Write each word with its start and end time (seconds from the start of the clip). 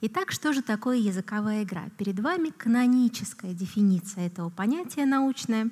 Итак, 0.00 0.30
что 0.30 0.52
же 0.52 0.62
такое 0.62 0.96
языковая 0.96 1.64
игра? 1.64 1.88
Перед 1.98 2.20
вами 2.20 2.50
каноническая 2.50 3.52
дефиниция 3.52 4.28
этого 4.28 4.48
понятия 4.48 5.04
научная. 5.06 5.70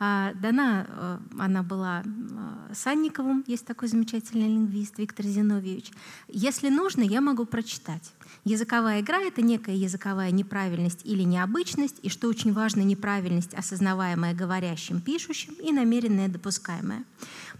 А, 0.00 0.32
дана 0.34 0.86
э, 0.88 1.18
она 1.38 1.62
была 1.62 2.02
э, 2.02 2.74
Санниковым, 2.74 3.44
есть 3.46 3.66
такой 3.66 3.86
замечательный 3.86 4.48
лингвист 4.48 4.98
Виктор 4.98 5.24
Зиновьевич. 5.24 5.92
Если 6.26 6.68
нужно, 6.68 7.02
я 7.02 7.20
могу 7.20 7.44
прочитать. 7.44 8.12
Языковая 8.44 9.02
игра— 9.02 9.20
это 9.20 9.42
некая 9.42 9.76
языковая 9.76 10.32
неправильность 10.32 11.02
или 11.04 11.22
необычность, 11.22 12.00
и, 12.02 12.08
что 12.08 12.28
очень 12.28 12.52
важно, 12.52 12.80
неправильность, 12.80 13.54
осознаваемая 13.54 14.34
говорящим, 14.34 15.00
пишущим, 15.00 15.52
и 15.62 15.70
намеренная 15.70 16.28
допускаемая. 16.28 17.04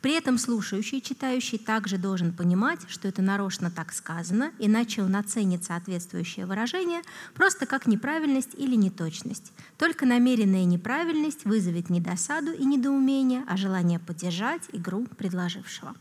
При 0.00 0.12
этом 0.12 0.38
слушающий 0.38 0.98
и 0.98 1.02
читающий 1.02 1.58
также 1.58 1.98
должен 1.98 2.32
понимать, 2.32 2.80
что 2.88 3.06
это 3.08 3.20
нарочно 3.22 3.70
так 3.70 3.92
сказано, 3.92 4.52
иначе 4.58 5.02
он 5.02 5.14
оценит 5.14 5.64
соответствующее 5.64 6.46
выражение 6.46 7.02
просто 7.34 7.66
как 7.66 7.86
неправильность 7.86 8.54
или 8.56 8.76
неточность. 8.76 9.52
Только 9.76 10.06
намеренная 10.06 10.64
неправильность 10.64 11.44
вызовет 11.44 11.90
не 11.90 12.00
досаду 12.00 12.52
и 12.52 12.64
недоумение, 12.64 13.44
а 13.46 13.56
желание 13.56 13.98
поддержать 13.98 14.62
игру 14.72 15.06
предложившего. 15.18 15.94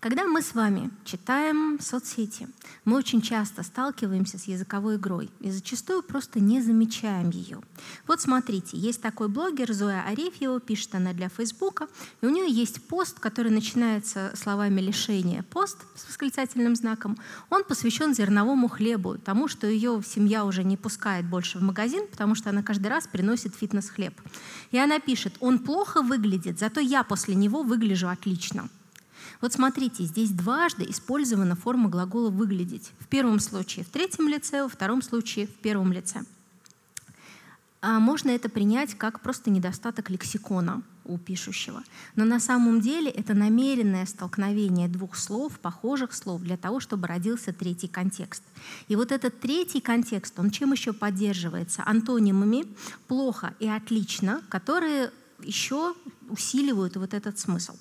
Когда 0.00 0.28
мы 0.28 0.42
с 0.42 0.54
вами 0.54 0.92
читаем 1.04 1.80
соцсети, 1.80 2.46
мы 2.84 2.98
очень 2.98 3.20
часто 3.20 3.64
сталкиваемся 3.64 4.38
с 4.38 4.44
языковой 4.44 4.94
игрой 4.94 5.28
и 5.40 5.50
зачастую 5.50 6.04
просто 6.04 6.38
не 6.38 6.62
замечаем 6.62 7.30
ее. 7.30 7.58
Вот 8.06 8.20
смотрите, 8.20 8.78
есть 8.78 9.02
такой 9.02 9.26
блогер 9.26 9.72
Зоя 9.72 10.04
Арефьева, 10.06 10.60
пишет 10.60 10.94
она 10.94 11.14
для 11.14 11.28
Фейсбука, 11.28 11.88
и 12.20 12.26
у 12.26 12.30
нее 12.30 12.48
есть 12.48 12.80
пост, 12.86 13.18
который 13.18 13.50
начинается 13.50 14.30
словами 14.36 14.80
«лишение», 14.80 15.42
пост 15.42 15.78
с 15.96 16.06
восклицательным 16.06 16.76
знаком. 16.76 17.18
Он 17.50 17.64
посвящен 17.64 18.14
зерновому 18.14 18.68
хлебу, 18.68 19.18
тому, 19.18 19.48
что 19.48 19.66
ее 19.66 20.00
семья 20.06 20.44
уже 20.44 20.62
не 20.62 20.76
пускает 20.76 21.26
больше 21.26 21.58
в 21.58 21.62
магазин, 21.62 22.06
потому 22.08 22.36
что 22.36 22.50
она 22.50 22.62
каждый 22.62 22.86
раз 22.86 23.08
приносит 23.08 23.56
фитнес-хлеб. 23.56 24.14
И 24.70 24.78
она 24.78 25.00
пишет, 25.00 25.34
он 25.40 25.58
плохо 25.58 26.02
выглядит, 26.02 26.60
зато 26.60 26.78
я 26.78 27.02
после 27.02 27.34
него 27.34 27.64
выгляжу 27.64 28.08
отлично. 28.08 28.68
Вот 29.40 29.52
смотрите, 29.52 30.04
здесь 30.04 30.30
дважды 30.30 30.84
использована 30.88 31.56
форма 31.56 31.88
глагола 31.88 32.30
«выглядеть». 32.30 32.92
В 32.98 33.06
первом 33.06 33.40
случае 33.40 33.84
в 33.84 33.88
третьем 33.88 34.28
лице, 34.28 34.62
во 34.62 34.68
втором 34.68 35.02
случае 35.02 35.46
в 35.46 35.54
первом 35.54 35.92
лице. 35.92 36.22
А 37.80 38.00
можно 38.00 38.30
это 38.30 38.48
принять 38.48 38.94
как 38.96 39.20
просто 39.20 39.50
недостаток 39.50 40.10
лексикона 40.10 40.82
у 41.04 41.16
пишущего. 41.16 41.82
Но 42.16 42.24
на 42.24 42.40
самом 42.40 42.80
деле 42.80 43.10
это 43.10 43.34
намеренное 43.34 44.04
столкновение 44.04 44.88
двух 44.88 45.16
слов, 45.16 45.58
похожих 45.60 46.12
слов, 46.12 46.42
для 46.42 46.56
того, 46.56 46.80
чтобы 46.80 47.06
родился 47.06 47.52
третий 47.52 47.88
контекст. 47.88 48.42
И 48.88 48.96
вот 48.96 49.12
этот 49.12 49.40
третий 49.40 49.80
контекст, 49.80 50.38
он 50.38 50.50
чем 50.50 50.72
еще 50.72 50.92
поддерживается? 50.92 51.82
Антонимами 51.86 52.66
«плохо» 53.06 53.54
и 53.60 53.68
«отлично», 53.68 54.42
которые 54.48 55.10
еще 55.42 55.94
усиливают 56.28 56.96
вот 56.96 57.14
этот 57.14 57.38
смысл. 57.38 57.76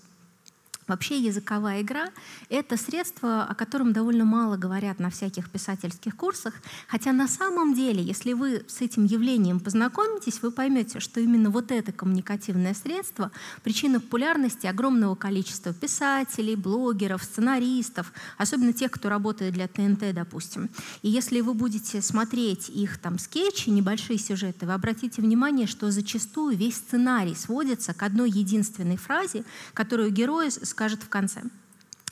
Вообще 0.87 1.19
языковая 1.19 1.81
игра— 1.81 2.09
это 2.49 2.77
средство, 2.77 3.43
о 3.43 3.55
котором 3.55 3.91
довольно 3.91 4.23
мало 4.23 4.55
говорят 4.55 4.99
на 4.99 5.09
всяких 5.09 5.49
писательских 5.49 6.15
курсах, 6.15 6.53
хотя 6.87 7.11
на 7.11 7.27
самом 7.27 7.73
деле, 7.73 8.01
если 8.01 8.31
вы 8.31 8.63
с 8.67 8.79
этим 8.79 9.03
явлением 9.03 9.59
познакомитесь, 9.59 10.41
вы 10.41 10.49
поймете, 10.49 11.01
что 11.01 11.19
именно 11.19 11.49
вот 11.49 11.71
это 11.71 11.91
коммуникативное 11.91 12.73
средство— 12.73 13.31
причина 13.63 13.99
популярности 13.99 14.65
огромного 14.65 15.15
количества 15.15 15.73
писателей, 15.73 16.55
блогеров, 16.55 17.21
сценаристов, 17.21 18.13
особенно 18.37 18.71
тех, 18.71 18.89
кто 18.91 19.09
работает 19.09 19.53
для 19.53 19.67
ТНТ, 19.67 20.13
допустим. 20.13 20.69
И 21.01 21.09
если 21.09 21.41
вы 21.41 21.53
будете 21.53 22.01
смотреть 22.01 22.69
их 22.69 22.97
там 22.97 23.19
скетчи, 23.19 23.69
небольшие 23.69 24.17
сюжеты, 24.17 24.65
вы 24.65 24.73
обратите 24.73 25.21
внимание, 25.21 25.67
что 25.67 25.91
зачастую 25.91 26.55
весь 26.55 26.77
сценарий 26.77 27.35
сводится 27.35 27.93
к 27.93 28.03
одной 28.03 28.29
единственной 28.29 28.95
фразе, 28.95 29.43
которую 29.73 30.11
герой 30.11 30.49
скажет 30.77 31.01
в 31.01 31.09
конце. 31.09 31.41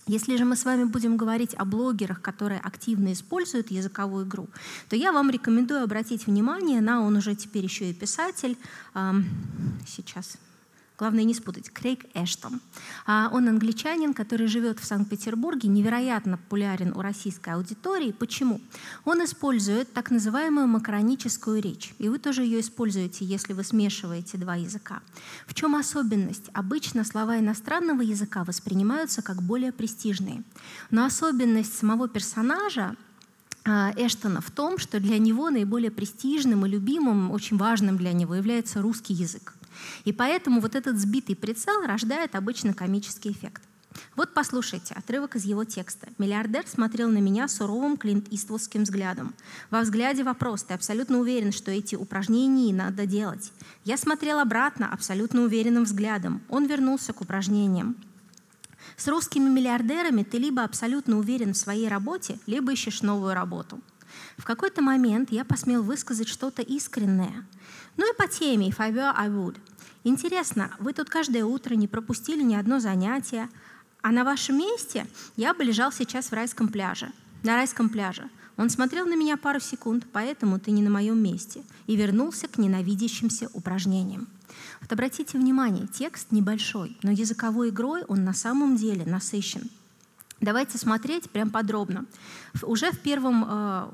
Если 0.08 0.38
же 0.38 0.46
мы 0.46 0.56
с 0.56 0.66
вами 0.66 0.86
будем 0.86 1.18
говорить 1.18 1.54
о 1.54 1.66
блогерах, 1.66 2.20
которые 2.20 2.60
активно 2.60 3.14
используют 3.14 3.70
языковую 3.70 4.26
игру, 4.26 4.48
то 4.90 4.96
я 4.96 5.12
вам 5.12 5.30
рекомендую 5.30 5.84
обратить 5.84 6.26
внимание 6.26 6.82
на, 6.82 7.06
он 7.06 7.16
уже 7.16 7.36
теперь 7.36 7.64
еще 7.64 7.92
и 7.92 7.94
писатель, 7.94 8.58
сейчас 9.88 10.38
Главное 10.98 11.26
не 11.26 11.34
спутать. 11.34 11.70
Крейг 11.70 12.06
Эштон. 12.14 12.62
А 13.06 13.30
он 13.34 13.50
англичанин, 13.50 14.14
который 14.14 14.48
живет 14.48 14.80
в 14.80 14.86
Санкт-Петербурге, 14.86 15.68
невероятно 15.68 16.38
популярен 16.38 16.94
у 16.96 17.02
российской 17.02 17.50
аудитории. 17.50 18.14
Почему? 18.14 18.62
Он 19.04 19.24
использует 19.26 19.92
так 19.92 20.10
называемую 20.10 20.68
макроническую 20.68 21.62
речь. 21.62 21.94
И 22.00 22.08
вы 22.08 22.18
тоже 22.18 22.44
ее 22.44 22.62
используете, 22.62 23.26
если 23.26 23.52
вы 23.52 23.66
смешиваете 23.66 24.38
два 24.38 24.56
языка. 24.56 25.02
В 25.48 25.54
чем 25.54 25.76
особенность? 25.76 26.50
Обычно 26.54 27.04
слова 27.04 27.40
иностранного 27.40 28.02
языка 28.02 28.46
воспринимаются 28.46 29.22
как 29.22 29.42
более 29.42 29.74
престижные. 29.74 30.44
Но 30.92 31.04
особенность 31.04 31.78
самого 31.78 32.08
персонажа 32.08 32.96
а, 33.66 33.92
Эштона 33.98 34.40
в 34.40 34.52
том, 34.52 34.78
что 34.78 35.00
для 35.00 35.18
него 35.18 35.50
наиболее 35.50 35.92
престижным 35.92 36.66
и 36.66 36.70
любимым, 36.70 37.32
очень 37.32 37.58
важным 37.58 37.98
для 37.98 38.14
него 38.14 38.36
является 38.36 38.82
русский 38.82 39.14
язык. 39.14 39.56
И 40.04 40.12
поэтому 40.12 40.62
вот 40.62 40.76
этот 40.76 40.98
сбитый 40.98 41.36
прицел 41.36 41.86
рождает 41.86 42.36
обычно 42.36 42.74
комический 42.74 43.32
эффект. 43.32 43.62
Вот 44.16 44.34
послушайте 44.34 44.94
отрывок 44.94 45.36
из 45.36 45.46
его 45.46 45.64
текста. 45.64 46.08
Миллиардер 46.18 46.68
смотрел 46.68 47.10
на 47.10 47.20
меня 47.20 47.48
суровым 47.48 47.98
Клинт 47.98 48.28
Иствудским 48.32 48.84
взглядом. 48.84 49.34
Во 49.70 49.82
взгляде 49.82 50.24
вопрос, 50.24 50.64
ты 50.64 50.74
абсолютно 50.74 51.20
уверен, 51.20 51.52
что 51.52 51.72
эти 51.72 51.96
упражнения 51.96 52.74
надо 52.74 53.06
делать. 53.06 53.52
Я 53.84 53.98
смотрел 53.98 54.40
обратно 54.40 54.92
абсолютно 54.92 55.42
уверенным 55.42 55.84
взглядом. 55.84 56.42
Он 56.50 56.66
вернулся 56.66 57.14
к 57.14 57.22
упражнениям. 57.22 57.96
С 58.98 59.08
русскими 59.08 59.50
миллиардерами 59.50 60.24
ты 60.24 60.38
либо 60.38 60.64
абсолютно 60.64 61.18
уверен 61.18 61.54
в 61.54 61.58
своей 61.58 61.88
работе, 61.88 62.40
либо 62.46 62.72
ищешь 62.72 63.02
новую 63.02 63.34
работу. 63.34 63.80
В 64.38 64.44
какой-то 64.44 64.82
момент 64.82 65.32
я 65.32 65.46
посмел 65.46 65.82
высказать 65.82 66.28
что-то 66.28 66.62
искреннее. 66.62 67.46
Ну 67.98 68.12
и 68.12 68.16
по 68.16 68.28
теме 68.28 68.70
«If 68.70 68.76
I 68.80 68.92
were, 68.92 69.14
I 69.16 69.30
would». 69.30 69.58
Интересно, 70.04 70.72
вы 70.80 70.94
тут 70.94 71.10
каждое 71.10 71.46
утро 71.46 71.74
не 71.76 71.88
пропустили 71.88 72.44
ни 72.44 72.56
одно 72.56 72.80
занятие, 72.80 73.50
а 74.02 74.12
на 74.12 74.24
вашем 74.24 74.58
месте 74.58 75.08
я 75.36 75.54
бы 75.54 75.64
лежал 75.64 75.92
сейчас 75.92 76.28
в 76.28 76.34
райском 76.34 76.68
пляже. 76.68 77.12
На 77.44 77.56
райском 77.56 77.90
пляже. 77.90 78.30
Он 78.58 78.70
смотрел 78.70 79.06
на 79.06 79.16
меня 79.16 79.36
пару 79.36 79.60
секунд, 79.60 80.06
поэтому 80.12 80.60
ты 80.60 80.72
не 80.72 80.82
на 80.82 80.90
моем 80.90 81.22
месте, 81.22 81.64
и 81.88 81.96
вернулся 81.96 82.48
к 82.48 82.58
ненавидящимся 82.58 83.50
упражнениям. 83.54 84.28
Вот 84.82 84.92
обратите 84.94 85.38
внимание, 85.38 85.88
текст 85.88 86.32
небольшой, 86.32 86.98
но 87.02 87.12
языковой 87.12 87.70
игрой 87.70 88.04
он 88.04 88.24
на 88.24 88.34
самом 88.34 88.76
деле 88.76 89.06
насыщен. 89.06 89.70
Давайте 90.40 90.78
смотреть 90.78 91.30
прям 91.30 91.50
подробно. 91.50 92.06
Уже 92.62 92.92
в 92.92 93.00
первом 93.00 93.46
э, 93.48 93.88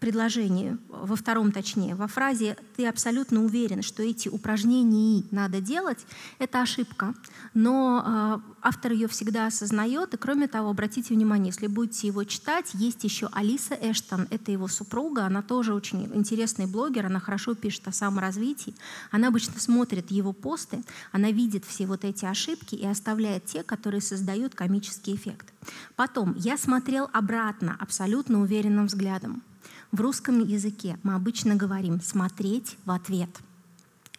предложении, 0.00 0.78
во 0.88 1.14
втором 1.14 1.52
точнее, 1.52 1.94
во 1.94 2.08
фразе 2.08 2.56
«ты 2.76 2.86
абсолютно 2.86 3.44
уверен, 3.44 3.82
что 3.82 4.02
эти 4.02 4.28
упражнения 4.28 5.22
надо 5.30 5.60
делать», 5.60 5.98
это 6.38 6.62
ошибка. 6.62 7.14
Но 7.54 8.02
э, 8.04 8.50
автор 8.62 8.92
ее 8.92 9.06
всегда 9.08 9.46
осознает. 9.46 10.14
И 10.14 10.16
кроме 10.16 10.48
того, 10.48 10.70
обратите 10.70 11.14
внимание, 11.14 11.48
если 11.48 11.66
будете 11.66 12.06
его 12.06 12.24
читать, 12.24 12.70
есть 12.74 13.04
еще 13.04 13.28
Алиса 13.32 13.74
Эштон, 13.74 14.26
это 14.30 14.50
его 14.50 14.68
супруга, 14.68 15.26
она 15.26 15.42
тоже 15.42 15.74
очень 15.74 16.10
интересный 16.14 16.66
блогер, 16.66 17.06
она 17.06 17.20
хорошо 17.20 17.54
пишет 17.54 17.86
о 17.86 17.92
саморазвитии. 17.92 18.74
Она 19.10 19.28
обычно 19.28 19.60
смотрит 19.60 20.10
его 20.10 20.32
посты, 20.32 20.82
она 21.12 21.30
видит 21.30 21.64
все 21.64 21.86
вот 21.86 22.04
эти 22.04 22.24
ошибки 22.24 22.74
и 22.74 22.86
оставляет 22.86 23.44
те, 23.44 23.62
которые 23.62 24.00
создают 24.00 24.54
комический 24.54 25.14
эффект. 25.14 25.52
Потом, 25.94 26.34
я 26.36 26.56
смотрел 26.56 27.10
обратно, 27.12 27.76
абсолютно 27.78 28.40
уверенным 28.40 28.86
взглядом. 28.86 29.42
В 29.92 30.00
русском 30.00 30.38
языке 30.38 30.98
мы 31.02 31.14
обычно 31.14 31.56
говорим 31.56 32.00
«смотреть 32.00 32.76
в 32.84 32.92
ответ». 32.92 33.30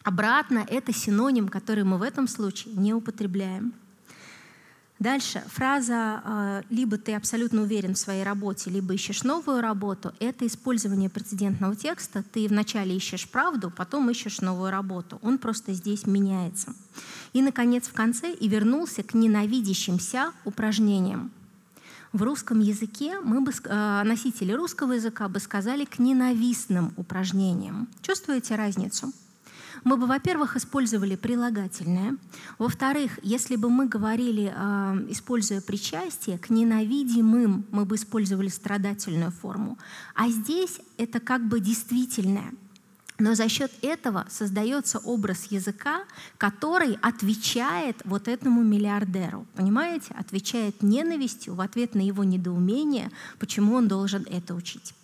Обратно— 0.02 0.66
это 0.68 0.92
синоним, 0.92 1.48
который 1.48 1.84
мы 1.84 1.96
в 1.96 2.02
этом 2.02 2.28
случае 2.28 2.74
не 2.74 2.92
употребляем. 2.92 3.72
Дальше 4.98 5.42
фраза 5.46 6.22
э, 6.24 6.62
«либо 6.68 6.98
ты 6.98 7.14
абсолютно 7.14 7.62
уверен 7.62 7.94
в 7.94 7.98
своей 7.98 8.22
работе, 8.22 8.70
либо 8.70 8.92
ищешь 8.92 9.24
новую 9.24 9.62
работу»— 9.62 10.12
это 10.20 10.46
использование 10.46 11.08
прецедентного 11.08 11.74
текста. 11.74 12.22
Ты 12.22 12.46
вначале 12.48 12.94
ищешь 12.94 13.28
правду, 13.28 13.72
потом 13.74 14.10
ищешь 14.10 14.40
новую 14.40 14.70
работу. 14.70 15.18
Он 15.22 15.38
просто 15.38 15.72
здесь 15.72 16.06
меняется. 16.06 16.74
И, 17.32 17.40
наконец, 17.40 17.88
в 17.88 17.94
конце 17.94 18.32
«и 18.32 18.46
вернулся 18.46 19.02
к 19.02 19.14
ненавидящимся 19.14 20.32
упражнениям». 20.44 21.32
В 22.12 22.22
русском 22.22 22.60
языке 22.60 23.18
мы 23.20 23.40
бы, 23.40 23.52
э, 23.64 24.02
носители 24.04 24.52
русского 24.52 24.92
языка 24.92 25.28
бы 25.28 25.40
сказали 25.40 25.86
к 25.86 25.98
ненавистным 25.98 26.92
упражнениям. 26.96 27.88
Чувствуете 28.02 28.54
разницу? 28.54 29.12
Мы 29.84 29.96
бы, 29.96 30.06
во-первых, 30.06 30.56
использовали 30.56 31.16
прилагательное. 31.16 32.18
Во-вторых, 32.58 33.18
если 33.22 33.56
бы 33.56 33.70
мы 33.70 33.88
говорили, 33.88 34.52
э, 34.54 35.06
используя 35.08 35.62
причастие, 35.62 36.38
к 36.38 36.50
ненавидимым 36.50 37.64
мы 37.70 37.86
бы 37.86 37.96
использовали 37.96 38.48
страдательную 38.48 39.30
форму. 39.30 39.78
А 40.14 40.28
здесь 40.28 40.80
это 40.98 41.18
как 41.18 41.48
бы 41.48 41.60
действительное. 41.60 42.52
Но 43.18 43.34
за 43.34 43.48
счет 43.48 43.70
этого 43.82 44.26
создается 44.30 44.98
образ 44.98 45.44
языка, 45.50 46.04
который 46.38 46.98
отвечает 47.02 47.96
вот 48.04 48.26
этому 48.26 48.62
миллиардеру. 48.62 49.46
Понимаете? 49.54 50.14
Отвечает 50.18 50.82
ненавистью 50.82 51.54
в 51.54 51.60
ответ 51.60 51.94
на 51.94 52.00
его 52.00 52.24
недоумение, 52.24 53.10
почему 53.38 53.74
он 53.74 53.86
должен 53.86 54.26
это 54.28 54.54
учить. 54.54 54.94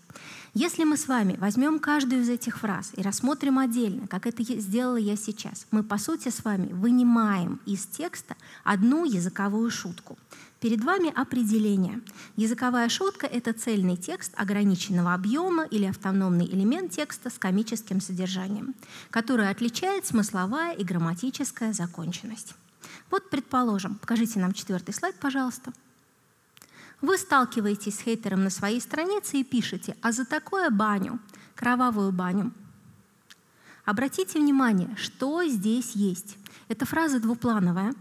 Если 0.54 0.84
мы 0.84 0.96
с 0.96 1.06
вами 1.06 1.36
возьмем 1.38 1.78
каждую 1.78 2.22
из 2.22 2.28
этих 2.28 2.58
фраз 2.58 2.92
и 2.96 3.02
рассмотрим 3.02 3.58
отдельно, 3.58 4.08
как 4.08 4.26
это 4.26 4.42
сделала 4.42 4.96
я 4.96 5.14
сейчас, 5.14 5.66
мы, 5.70 5.82
по 5.82 5.98
сути, 5.98 6.30
с 6.30 6.42
вами 6.42 6.72
вынимаем 6.72 7.60
из 7.66 7.86
текста 7.86 8.34
одну 8.64 9.04
языковую 9.04 9.70
шутку. 9.70 10.18
Перед 10.60 10.82
вами 10.82 11.12
определение. 11.14 12.00
Языковая 12.34 12.88
шутка— 12.88 13.26
это 13.28 13.52
цельный 13.52 13.96
текст 13.96 14.32
ограниченного 14.36 15.14
объема 15.14 15.64
или 15.64 15.84
автономный 15.84 16.46
элемент 16.46 16.90
текста 16.90 17.30
с 17.30 17.38
комическим 17.38 18.00
содержанием, 18.00 18.74
который 19.10 19.50
отличает 19.50 20.06
смысловая 20.06 20.74
и 20.74 20.82
грамматическая 20.82 21.72
законченность. 21.72 22.54
Вот, 23.08 23.30
предположим, 23.30 23.94
покажите 23.94 24.40
нам 24.40 24.52
четвертый 24.52 24.92
слайд, 24.92 25.14
пожалуйста. 25.20 25.72
Вы 27.00 27.18
сталкиваетесь 27.18 27.96
с 27.96 28.00
хейтером 28.00 28.42
на 28.42 28.50
своей 28.50 28.80
странице 28.80 29.38
и 29.38 29.44
пишете, 29.44 29.96
а 30.02 30.10
за 30.10 30.24
такое 30.24 30.70
баню, 30.70 31.20
кровавую 31.54 32.10
баню. 32.10 32.52
Обратите 33.84 34.40
внимание, 34.40 34.94
что 34.96 35.44
здесь 35.44 35.92
есть. 35.92 36.36
Эта 36.66 36.84
фраза 36.84 37.20
двуплановая. 37.20 37.94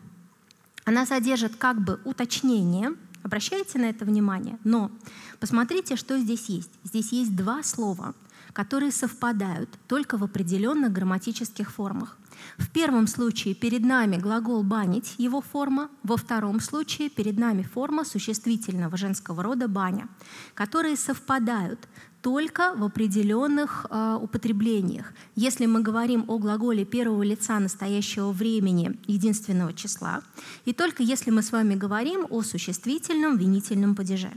Она 0.87 1.05
содержит 1.05 1.57
как 1.57 1.81
бы 1.81 1.99
уточнение, 2.05 2.93
обращайте 3.21 3.77
на 3.77 3.89
это 3.89 4.05
внимание, 4.05 4.57
но 4.63 4.89
посмотрите, 5.37 5.97
что 5.97 6.17
здесь 6.17 6.47
есть. 6.47 6.71
Здесь 6.85 7.11
есть 7.11 7.35
два 7.35 7.61
слова, 7.61 8.15
которые 8.53 8.93
совпадают 8.93 9.69
только 9.89 10.17
в 10.17 10.23
определенных 10.23 10.93
грамматических 10.93 11.73
формах. 11.73 12.17
В 12.57 12.69
первом 12.69 13.07
случае 13.07 13.53
перед 13.53 13.81
нами 13.81 14.15
глагол 14.15 14.63
«банить», 14.63 15.15
его 15.17 15.41
форма. 15.41 15.89
Во 16.03 16.15
втором 16.15 16.61
случае 16.61 17.09
перед 17.09 17.37
нами 17.37 17.63
форма 17.63 18.05
существительного 18.05 18.95
женского 18.95 19.43
рода 19.43 19.67
«баня», 19.67 20.07
которые 20.53 20.95
совпадают 20.95 21.85
только 22.21 22.73
в 22.75 22.83
определенных 22.83 23.85
э, 23.89 24.17
употреблениях. 24.21 25.13
Если 25.35 25.65
мы 25.65 25.81
говорим 25.81 26.25
о 26.27 26.37
глаголе 26.37 26.83
первого 26.83 27.23
лица 27.23 27.59
настоящего 27.59 28.31
времени 28.31 28.97
единственного 29.07 29.73
числа, 29.73 30.21
и 30.65 30.73
только 30.73 31.03
если 31.03 31.31
мы 31.31 31.41
с 31.41 31.51
вами 31.51 31.75
говорим 31.75 32.25
о 32.29 32.41
существительном 32.41 33.37
винительном 33.37 33.95
падеже. 33.95 34.31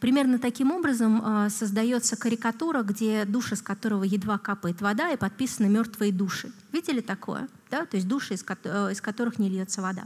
Примерно 0.00 0.38
таким 0.38 0.70
образом 0.70 1.22
э, 1.24 1.50
создается 1.50 2.16
карикатура, 2.16 2.82
где 2.82 3.24
душа, 3.24 3.56
с 3.56 3.62
которого 3.62 4.04
едва 4.04 4.38
капает 4.38 4.80
вода, 4.80 5.10
и 5.10 5.16
подписаны 5.16 5.68
мертвые 5.68 6.12
души. 6.12 6.52
Видели 6.72 7.00
такое? 7.00 7.48
Да? 7.70 7.84
То 7.86 7.96
есть 7.96 8.08
души, 8.08 8.34
из, 8.34 8.42
ко- 8.42 8.58
э, 8.64 8.92
из 8.92 9.00
которых 9.00 9.38
не 9.38 9.48
льется 9.48 9.82
вода. 9.82 10.04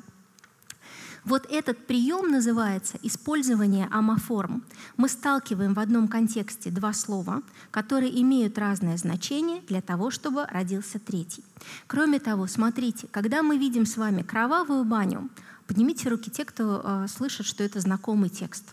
Вот 1.25 1.47
этот 1.51 1.87
прием 1.87 2.31
называется 2.31 2.99
использование 3.03 3.89
амоформ. 3.91 4.63
Мы 4.97 5.09
сталкиваем 5.09 5.75
в 5.75 5.81
одном 5.81 6.09
контексте 6.09 6.71
два 6.71 6.93
слова, 6.93 7.43
которые 7.71 8.21
имеют 8.23 8.59
разное 8.59 8.97
значение 8.97 9.63
для 9.69 9.81
того, 9.81 10.11
чтобы 10.11 10.47
родился 10.47 10.99
третий. 10.99 11.45
Кроме 11.87 12.19
того, 12.19 12.47
смотрите, 12.47 13.09
когда 13.11 13.43
мы 13.43 13.59
видим 13.59 13.87
с 13.87 13.97
вами 13.97 14.23
кровавую 14.23 14.85
баню, 14.85 15.29
поднимите 15.67 16.09
руки 16.09 16.31
те, 16.31 16.45
кто 16.45 16.81
э, 16.83 17.07
слышит, 17.09 17.47
что 17.47 17.63
это 17.65 17.81
знакомый 17.81 18.31
текст. 18.31 18.65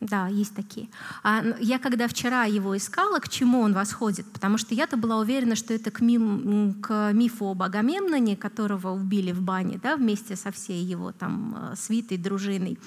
Да, 0.00 0.28
есть 0.28 0.54
такие. 0.54 0.88
А 1.22 1.44
я 1.60 1.78
когда 1.78 2.08
вчера 2.08 2.44
его 2.44 2.74
искала, 2.74 3.18
к 3.18 3.28
чему 3.28 3.60
он 3.60 3.74
восходит, 3.74 4.24
потому 4.32 4.56
что 4.56 4.74
я-то 4.74 4.96
была 4.96 5.18
уверена, 5.18 5.54
что 5.54 5.74
это 5.74 5.90
к, 5.90 6.00
мим, 6.00 6.80
к 6.80 7.12
мифу 7.12 7.50
об 7.50 7.62
Агамемноне, 7.62 8.34
которого 8.34 8.92
убили 8.92 9.32
в 9.32 9.42
бане, 9.42 9.78
да, 9.82 9.96
вместе 9.96 10.36
со 10.36 10.52
всей 10.52 10.82
его 10.82 11.12
там 11.12 11.72
э, 11.72 11.76
свитой, 11.76 12.16
дружиной. 12.16 12.78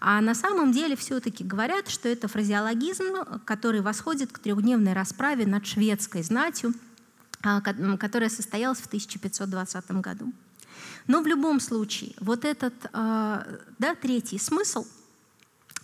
А 0.00 0.22
на 0.22 0.34
самом 0.34 0.72
деле 0.72 0.96
все-таки 0.96 1.44
говорят, 1.44 1.90
что 1.90 2.08
это 2.08 2.28
фразеологизм, 2.28 3.40
который 3.44 3.82
восходит 3.82 4.32
к 4.32 4.38
трехдневной 4.38 4.94
расправе 4.94 5.44
над 5.44 5.66
шведской 5.66 6.22
знатью, 6.22 6.72
а, 7.42 7.60
которая 7.60 8.30
состоялась 8.30 8.78
в 8.78 8.86
1520 8.86 9.90
году. 10.00 10.32
Но 11.06 11.20
в 11.22 11.26
любом 11.26 11.60
случае, 11.60 12.14
вот 12.20 12.46
этот 12.46 12.74
а, 12.94 13.46
да, 13.78 13.94
третий 13.94 14.38
смысл— 14.38 14.86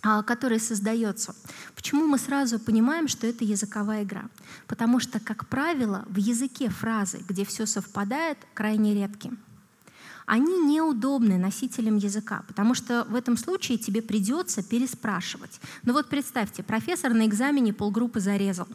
который 0.01 0.59
создается. 0.59 1.35
Почему 1.75 2.07
мы 2.07 2.17
сразу 2.17 2.59
понимаем, 2.59 3.07
что 3.07 3.27
это 3.27 3.43
языковая 3.43 4.03
игра? 4.03 4.23
Потому 4.67 4.99
что, 4.99 5.19
как 5.19 5.47
правило, 5.47 6.05
в 6.07 6.17
языке 6.17 6.69
фразы, 6.69 7.23
где 7.27 7.45
все 7.45 7.65
совпадает, 7.65 8.37
крайне 8.53 8.95
редки. 8.95 9.31
Они 10.25 10.59
неудобны 10.59 11.37
носителям 11.37 11.97
языка, 11.97 12.43
потому 12.47 12.73
что 12.73 13.05
в 13.09 13.15
этом 13.15 13.37
случае 13.37 13.77
тебе 13.77 14.01
придется 14.01 14.63
переспрашивать. 14.63 15.59
Ну 15.83 15.93
вот 15.93 16.09
представьте, 16.09 16.63
профессор 16.63 17.13
на 17.13 17.25
экзамене 17.25 17.73
полгруппы 17.73 18.19
зарезал. 18.19 18.67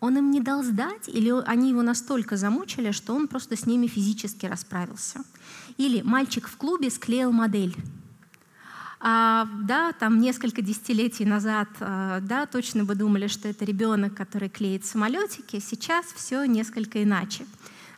Он 0.00 0.18
им 0.18 0.30
не 0.30 0.40
дал 0.40 0.64
сдать, 0.64 1.08
или 1.08 1.30
они 1.46 1.70
его 1.70 1.82
настолько 1.82 2.36
замучили, 2.36 2.90
что 2.90 3.14
он 3.14 3.28
просто 3.28 3.56
с 3.56 3.66
ними 3.66 3.86
физически 3.86 4.46
расправился. 4.46 5.20
Или 5.76 6.02
мальчик 6.02 6.48
в 6.48 6.56
клубе 6.56 6.90
склеил 6.90 7.30
модель 7.30 7.76
а, 9.04 9.48
да, 9.64 9.92
там 9.92 10.20
несколько 10.20 10.62
десятилетий 10.62 11.24
назад, 11.24 11.68
а, 11.80 12.20
да, 12.20 12.46
точно 12.46 12.84
бы 12.84 12.94
думали, 12.94 13.26
что 13.26 13.48
это 13.48 13.64
ребенок, 13.64 14.14
который 14.14 14.48
клеит 14.48 14.84
самолетики. 14.84 15.58
Сейчас 15.58 16.06
все 16.14 16.44
несколько 16.44 17.02
иначе. 17.02 17.44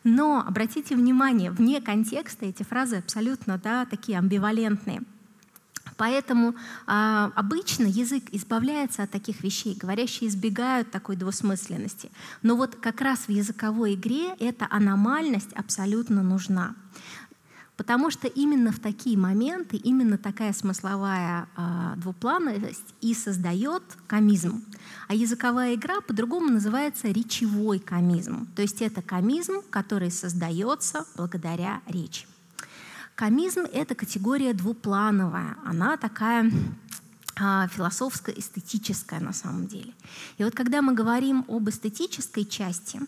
Но 0.03 0.43
обратите 0.47 0.97
внимание, 0.97 1.51
вне 1.51 1.83
контекста 1.83 2.47
эти 2.47 2.63
фразы 2.63 2.97
абсолютно 2.97 3.59
да, 3.59 3.85
такие 3.85 4.19
амбивалентные. 4.19 5.03
Поэтому 5.97 6.55
э, 6.87 7.31
обычно 7.35 7.85
язык 7.85 8.25
избавляется 8.33 9.03
от 9.03 9.11
таких 9.11 9.43
вещей, 9.43 9.77
говорящие 9.77 10.29
избегают 10.29 10.91
такой 10.91 11.17
двусмысленности. 11.17 12.11
Но 12.43 12.57
вот 12.57 12.77
как 12.77 13.01
раз 13.01 13.21
в 13.27 13.29
языковой 13.29 13.95
игре 13.95 14.35
эта 14.41 14.67
аномальность 14.71 15.53
абсолютно 15.53 16.23
нужна. 16.23 16.75
Потому 17.77 18.11
что 18.11 18.29
именно 18.29 18.71
в 18.71 18.79
такие 18.79 19.19
моменты, 19.19 19.77
именно 19.77 20.17
такая 20.17 20.53
смысловая 20.53 21.49
э, 21.57 21.95
двуплановость 21.97 22.95
и 23.01 23.15
создает 23.15 23.83
комизм. 24.07 24.65
А 25.09 25.15
языковая 25.15 25.75
игра 25.75 26.01
по-другому 26.01 26.51
называется 26.51 27.09
речевой 27.09 27.81
комизм. 27.81 28.47
То 28.55 28.63
есть 28.63 28.81
это 28.81 29.03
комизм, 29.03 29.55
который 29.71 30.13
создается 30.13 31.05
благодаря 31.17 31.81
речи. 31.89 32.27
Комизм— 33.17 33.61
это 33.73 33.95
категория 33.95 34.55
двуплановая. 34.55 35.57
Она 35.65 35.97
такая 35.97 36.51
а, 37.37 37.67
философское, 37.69 38.33
эстетическое 38.39 39.21
на 39.21 39.33
самом 39.33 39.67
деле. 39.67 39.93
И 40.39 40.45
вот 40.45 40.55
когда 40.55 40.83
мы 40.83 40.95
говорим 40.95 41.45
об 41.49 41.69
эстетической 41.69 42.45
части, 42.45 43.01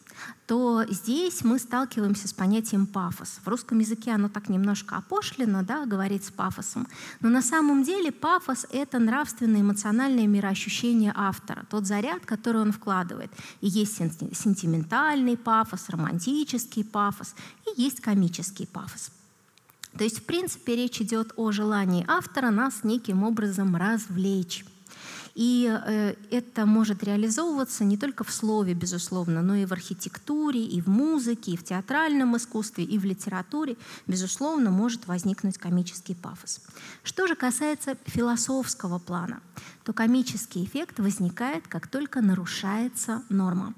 то 0.47 0.85
здесь 0.89 1.45
мы 1.45 1.59
сталкиваемся 1.59 2.27
с 2.27 2.33
понятием 2.33 2.87
пафос. 2.87 3.41
В 3.45 3.49
русском 3.49 3.79
языке 3.79 4.13
оно 4.13 4.29
так 4.29 4.49
немножко 4.49 4.97
опошлено, 4.97 5.63
да, 5.63 5.87
говорить 5.87 6.25
с 6.25 6.31
пафосом. 6.31 6.89
Но 7.21 7.29
на 7.29 7.43
самом 7.43 7.85
деле 7.85 8.11
пафос— 8.11 8.67
это 8.71 8.99
нравственное 8.99 9.61
эмоциональное 9.61 10.27
мироощущение 10.27 11.13
автора, 11.15 11.65
тот 11.71 11.87
заряд, 11.87 12.27
который 12.27 12.63
он 12.63 12.73
вкладывает. 12.73 13.31
И 13.61 13.69
есть 13.69 13.97
сентиментальный 13.97 15.37
пафос, 15.37 15.89
романтический 15.89 16.85
пафос, 16.85 17.35
и 17.67 17.83
есть 17.83 18.01
комический 18.01 18.67
пафос. 18.67 19.11
То 19.99 20.05
есть, 20.05 20.21
в 20.21 20.23
принципе, 20.25 20.77
речь 20.77 21.01
идет 21.01 21.33
о 21.37 21.53
желании 21.53 22.05
автора 22.09 22.51
нас 22.51 22.85
неким 22.85 23.23
образом 23.23 23.77
развлечь. 23.77 24.65
И 25.35 25.71
э, 25.71 26.15
это 26.31 26.65
может 26.65 27.05
реализовываться 27.05 27.85
не 27.85 27.99
только 27.99 28.25
в 28.25 28.33
слове, 28.33 28.73
безусловно, 28.73 29.43
но 29.43 29.55
и 29.55 29.67
в 29.67 29.73
архитектуре, 29.73 30.65
и 30.65 30.81
в 30.81 30.89
музыке, 30.89 31.53
и 31.53 31.57
в 31.59 31.63
театральном 31.63 32.39
искусстве, 32.39 32.85
и 32.85 32.99
в 32.99 33.05
литературе, 33.05 33.77
безусловно, 34.07 34.71
может 34.71 35.07
возникнуть 35.07 35.59
комический 35.59 36.15
пафос. 36.15 36.63
Что 37.03 37.27
же 37.27 37.35
касается 37.35 37.99
философского 38.07 38.99
плана, 38.99 39.43
то 39.85 39.93
комический 39.93 40.65
эффект 40.65 41.01
возникает, 41.01 41.69
как 41.69 41.87
только 41.87 42.23
нарушается 42.23 43.23
норма. 43.29 43.75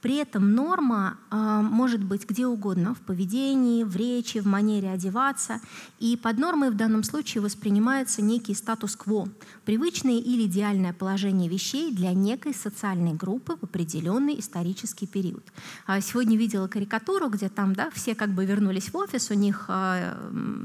При 0.00 0.16
этом 0.16 0.54
норма 0.54 1.18
э, 1.30 1.60
может 1.62 2.02
быть 2.02 2.28
где 2.28 2.46
угодно, 2.46 2.94
в 2.94 3.00
поведении, 3.00 3.84
в 3.84 3.94
речи, 3.96 4.40
в 4.40 4.46
манере 4.46 4.90
одеваться. 4.90 5.60
И 5.98 6.16
под 6.16 6.38
нормой 6.38 6.70
в 6.70 6.76
данном 6.76 7.02
случае 7.02 7.42
воспринимается 7.42 8.22
некий 8.22 8.54
статус-кво, 8.54 9.28
привычное 9.64 10.18
или 10.18 10.44
идеальное 10.44 10.92
положение 10.92 11.48
вещей 11.48 11.92
для 11.92 12.12
некой 12.12 12.54
социальной 12.54 13.12
группы 13.12 13.56
в 13.60 13.64
определенный 13.64 14.40
исторический 14.40 15.06
период. 15.06 15.44
А 15.86 16.00
сегодня 16.00 16.36
видела 16.36 16.66
карикатуру, 16.66 17.28
где 17.28 17.48
там 17.48 17.74
да, 17.74 17.90
все 17.90 18.14
как 18.14 18.30
бы 18.30 18.46
вернулись 18.46 18.92
в 18.92 18.96
офис, 18.96 19.30
у 19.30 19.34
них 19.34 19.66
э, 19.68 20.14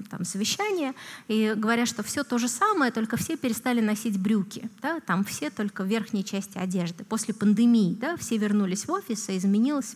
там 0.10 0.24
совещание, 0.24 0.94
и 1.27 1.54
говорят, 1.56 1.88
что 1.89 2.04
все 2.04 2.24
то 2.24 2.38
же 2.38 2.48
самое, 2.48 2.92
только 2.92 3.18
все 3.18 3.36
перестали 3.36 3.82
носить 3.82 4.18
брюки. 4.18 4.70
Да, 4.82 5.01
там 5.01 5.25
все 5.25 5.50
только 5.50 5.84
в 5.84 5.88
верхней 5.88 6.24
части 6.24 6.58
одежды. 6.58 7.04
После 7.04 7.34
пандемии 7.34 7.98
да, 8.00 8.15
все 8.15 8.38
вернулись 8.38 8.88
в 8.88 8.92
офис, 8.92 9.25
и 9.32 9.38
изменилась 9.38 9.96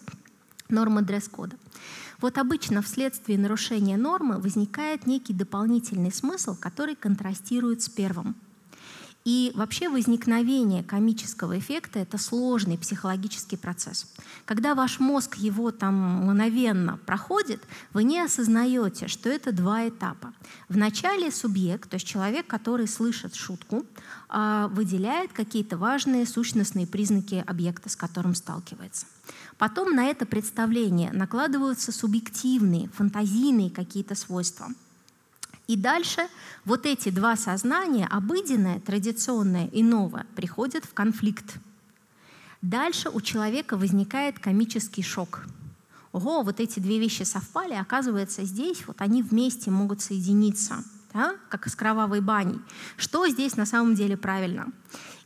норма 0.70 1.02
дресс-кода. 1.02 1.56
Вот 2.22 2.38
обычно 2.38 2.82
вследствие 2.82 3.38
нарушения 3.38 3.98
нормы 3.98 4.40
возникает 4.40 5.08
некий 5.08 5.34
дополнительный 5.34 6.12
смысл, 6.12 6.56
который 6.60 6.96
контрастирует 6.96 7.82
с 7.82 7.90
первым– 7.90 8.36
и 9.26 9.52
вообще 9.54 9.90
возникновение 9.90 10.82
комического 10.82 11.60
эффекта— 11.60 12.00
это 12.00 12.18
сложный 12.18 12.78
психологический 12.78 13.58
процесс. 13.58 14.08
Когда 14.46 14.76
ваш 14.76 15.00
мозг 15.00 15.36
его 15.36 15.72
там 15.72 16.24
мгновенно 16.24 16.98
проходит, 17.06 17.62
вы 17.94 18.04
не 18.04 18.22
осознаете, 18.22 19.08
что 19.08 19.30
это 19.30 19.52
два 19.52 19.90
этапа. 19.90 20.34
Вначале 20.70 21.32
субъект, 21.32 21.90
то 21.90 21.96
есть 21.96 22.08
человек, 22.08 22.48
который 22.48 22.88
слышит 22.88 23.36
шутку, 23.36 23.86
а, 24.30 24.70
выделяет 24.70 25.34
какие-то 25.34 25.78
важные 25.78 26.26
сущностные 26.26 26.88
признаки 26.88 27.44
объекта, 27.46 27.90
с 27.90 27.96
которым 27.96 28.36
сталкивается. 28.36 29.06
Потом 29.58 29.96
на 29.96 30.06
это 30.06 30.26
представление 30.26 31.12
накладываются 31.12 31.92
субъективные, 31.92 32.88
фантазийные 32.90 33.70
какие-то 33.70 34.16
свойства— 34.16 34.70
и 35.70 35.76
дальше 35.76 36.28
вот 36.66 36.88
эти 36.88 37.10
два 37.10 37.36
сознания, 37.36 38.08
обыденное, 38.08 38.80
традиционное 38.80 39.68
и 39.68 39.84
новое, 39.84 40.26
приходят 40.36 40.84
в 40.84 40.96
конфликт. 40.96 41.60
Дальше 42.64 43.12
у 43.12 43.22
человека 43.22 43.78
возникает 43.78 44.40
комический 44.40 45.04
шок. 45.04 45.46
Ого, 46.12 46.42
вот 46.42 46.60
эти 46.60 46.80
две 46.80 46.98
вещи 46.98 47.22
совпали, 47.22 47.76
оказывается, 47.76 48.46
здесь 48.46 48.84
вот 48.88 49.00
они 49.00 49.22
вместе 49.22 49.70
могут 49.70 50.02
соединиться, 50.02 50.84
да? 51.14 51.36
как 51.50 51.68
с 51.68 51.76
кровавой 51.76 52.22
баней. 52.22 52.60
Что 52.98 53.28
здесь 53.28 53.56
на 53.56 53.68
самом 53.68 53.94
деле 53.94 54.18
правильно? 54.18 54.72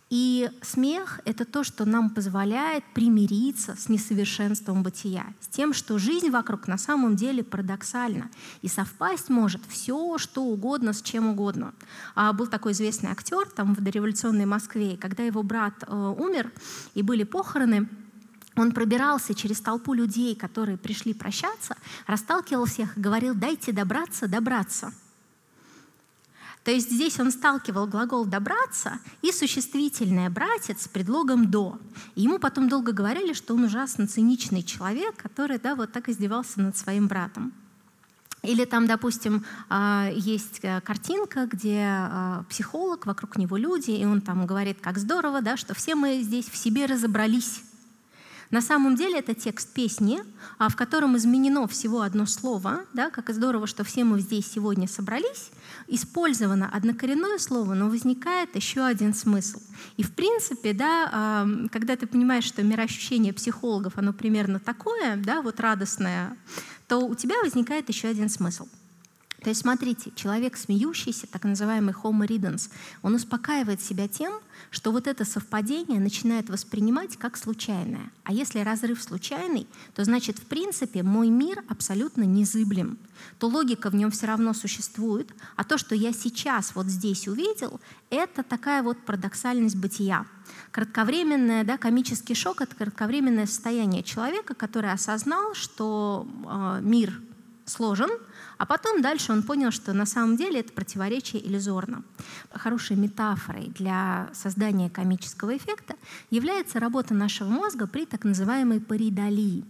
И 0.09 0.49
смех— 0.61 1.21
это 1.25 1.43
то, 1.43 1.63
что 1.63 1.85
нам 1.85 2.09
позволяет 2.09 2.83
примириться 2.93 3.75
с 3.75 3.89
несовершенством 3.89 4.83
бытия, 4.83 5.25
с 5.41 5.47
тем, 5.47 5.73
что 5.73 5.97
жизнь 5.97 6.29
вокруг 6.29 6.67
на 6.67 6.77
самом 6.77 7.15
деле 7.15 7.43
парадоксальна, 7.43 8.29
и 8.61 8.67
совпасть 8.67 9.29
может 9.29 9.61
все, 9.67 10.17
что 10.17 10.43
угодно, 10.43 10.93
с 10.93 11.01
чем 11.01 11.29
угодно. 11.29 11.73
А 12.15 12.31
был 12.33 12.47
такой 12.47 12.73
известный 12.73 13.09
актер 13.09 13.49
там 13.49 13.73
в 13.73 13.81
дореволюционной 13.81 14.45
Москве, 14.45 14.93
и 14.93 14.97
когда 14.97 15.23
его 15.23 15.41
брат 15.41 15.83
э, 15.87 16.15
умер, 16.17 16.51
и 16.93 17.01
были 17.01 17.23
похороны, 17.23 17.89
он 18.55 18.71
пробирался 18.71 19.33
через 19.33 19.61
толпу 19.61 19.93
людей, 19.93 20.35
которые 20.35 20.77
пришли 20.77 21.13
прощаться, 21.13 21.75
расталкивал 22.05 22.65
всех 22.65 22.97
и 22.97 23.01
говорил, 23.01 23.33
дайте 23.33 23.71
добраться, 23.71 24.27
добраться. 24.27 24.93
То 26.63 26.71
есть 26.71 26.89
здесь 26.89 27.19
он 27.19 27.31
сталкивал 27.31 27.87
глагол 27.87 28.25
«добраться» 28.25 28.99
и 29.21 29.31
существительное 29.31 30.29
«братец» 30.29 30.83
с 30.83 30.87
предлогом 30.87 31.51
«до». 31.51 31.77
И 32.15 32.21
ему 32.21 32.39
потом 32.39 32.69
долго 32.69 32.93
говорили, 32.93 33.33
что 33.33 33.53
он 33.53 33.65
ужасно 33.65 34.07
циничный 34.07 34.63
человек, 34.63 35.15
который 35.17 35.59
да, 35.59 35.75
вот 35.75 35.91
так 35.91 36.07
издевался 36.07 36.61
над 36.61 36.77
своим 36.77 37.07
братом. 37.07 37.51
Или 38.43 38.65
там, 38.65 38.87
допустим, 38.87 39.45
а, 39.69 40.09
есть 40.13 40.59
э, 40.63 40.81
картинка, 40.81 41.47
где 41.47 41.85
а, 41.87 42.43
психолог, 42.49 43.05
вокруг 43.05 43.37
него 43.37 43.55
люди, 43.55 43.91
и 43.91 44.03
он 44.03 44.19
там 44.19 44.45
говорит, 44.45 44.79
как 44.81 44.97
здорово, 44.97 45.41
да, 45.41 45.55
что 45.55 45.73
все 45.73 45.95
мы 45.95 46.21
здесь 46.21 46.49
в 46.49 46.57
себе 46.57 46.85
разобрались. 46.85 47.61
На 48.51 48.61
самом 48.61 48.95
деле 48.95 49.19
это 49.19 49.33
текст 49.33 49.73
песни, 49.73 50.21
а 50.59 50.69
в 50.69 50.75
котором 50.75 51.17
изменено 51.17 51.67
всего 51.67 52.01
одно 52.01 52.25
слово, 52.25 52.81
да, 52.93 53.09
как 53.09 53.29
здорово, 53.29 53.65
что 53.65 53.83
все 53.83 54.03
мы 54.03 54.19
здесь 54.19 54.51
сегодня 54.51 54.87
собрались, 54.87 55.49
использовано 55.93 56.69
однокоренное 56.69 57.37
слово, 57.37 57.73
но 57.73 57.89
возникает 57.89 58.55
еще 58.55 58.83
один 58.83 59.13
смысл. 59.13 59.59
И 59.97 60.03
в 60.03 60.13
принципе, 60.13 60.73
да, 60.73 61.47
когда 61.71 61.95
ты 61.95 62.07
понимаешь, 62.07 62.45
что 62.45 62.63
мироощущение 62.63 63.33
психологов, 63.33 63.93
оно 63.97 64.13
примерно 64.13 64.59
такое, 64.59 65.17
да, 65.17 65.41
вот 65.41 65.59
радостное, 65.59 66.35
то 66.87 66.99
у 66.99 67.15
тебя 67.15 67.35
возникает 67.43 67.89
еще 67.89 68.07
один 68.07 68.29
смысл— 68.29 68.67
то 69.43 69.49
есть 69.49 69.61
смотрите, 69.61 70.11
человек 70.15 70.55
смеющийся, 70.55 71.27
так 71.27 71.43
называемый 71.43 71.93
homo 71.93 72.25
ridens, 72.25 72.69
он 73.01 73.15
успокаивает 73.15 73.81
себя 73.81 74.07
тем, 74.07 74.33
что 74.71 74.91
вот 74.91 75.05
это 75.07 75.25
совпадение 75.25 75.99
начинает 75.99 76.49
воспринимать 76.49 77.17
как 77.17 77.35
случайное. 77.35 78.09
А 78.23 78.31
если 78.31 78.59
разрыв 78.59 79.03
случайный, 79.03 79.67
то 79.95 80.03
значит, 80.05 80.39
в 80.39 80.45
принципе, 80.45 81.03
мой 81.03 81.29
мир 81.29 81.61
абсолютно 81.67 82.23
незыблем. 82.23 82.97
То 83.37 83.47
логика 83.47 83.89
в 83.89 83.95
нем 83.95 84.11
все 84.11 84.27
равно 84.27 84.53
существует, 84.53 85.29
а 85.57 85.63
то, 85.63 85.77
что 85.77 85.93
я 85.93 86.13
сейчас 86.13 86.73
вот 86.75 86.87
здесь 86.87 87.27
увидел, 87.27 87.81
это 88.09 88.43
такая 88.43 88.81
вот 88.81 88.97
парадоксальность 89.05 89.75
бытия. 89.75 90.25
Кратковременное, 90.71 91.63
да, 91.63 91.77
комический 91.77 92.33
шок— 92.35 92.61
это 92.61 92.75
кратковременное 92.75 93.45
состояние 93.45 94.03
человека, 94.03 94.55
который 94.55 94.91
осознал, 94.91 95.53
что 95.53 96.25
э, 96.45 96.79
мир 96.81 97.21
сложен, 97.65 98.09
а 98.57 98.65
потом 98.65 99.01
дальше 99.01 99.31
он 99.31 99.43
понял, 99.43 99.71
что 99.71 99.93
на 99.93 100.05
самом 100.05 100.37
деле 100.37 100.59
это 100.59 100.73
противоречие 100.73 101.45
иллюзорно. 101.45 102.03
Хорошей 102.51 102.95
метафорой 102.95 103.69
для 103.69 104.29
создания 104.33 104.89
комического 104.89 105.55
эффекта 105.55 105.95
является 106.29 106.79
работа 106.79 107.13
нашего 107.13 107.49
мозга 107.49 107.87
при 107.87 108.05
так 108.05 108.23
называемой 108.23 108.79
паридолии. 108.79 109.65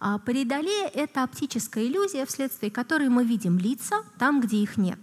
А 0.00 0.18
паридолия— 0.18 0.88
это 0.94 1.22
оптическая 1.22 1.84
иллюзия, 1.84 2.26
вследствие 2.26 2.70
которой 2.70 3.08
мы 3.08 3.24
видим 3.24 3.58
лица 3.58 4.02
там, 4.18 4.40
где 4.40 4.58
их 4.58 4.76
нет. 4.76 4.98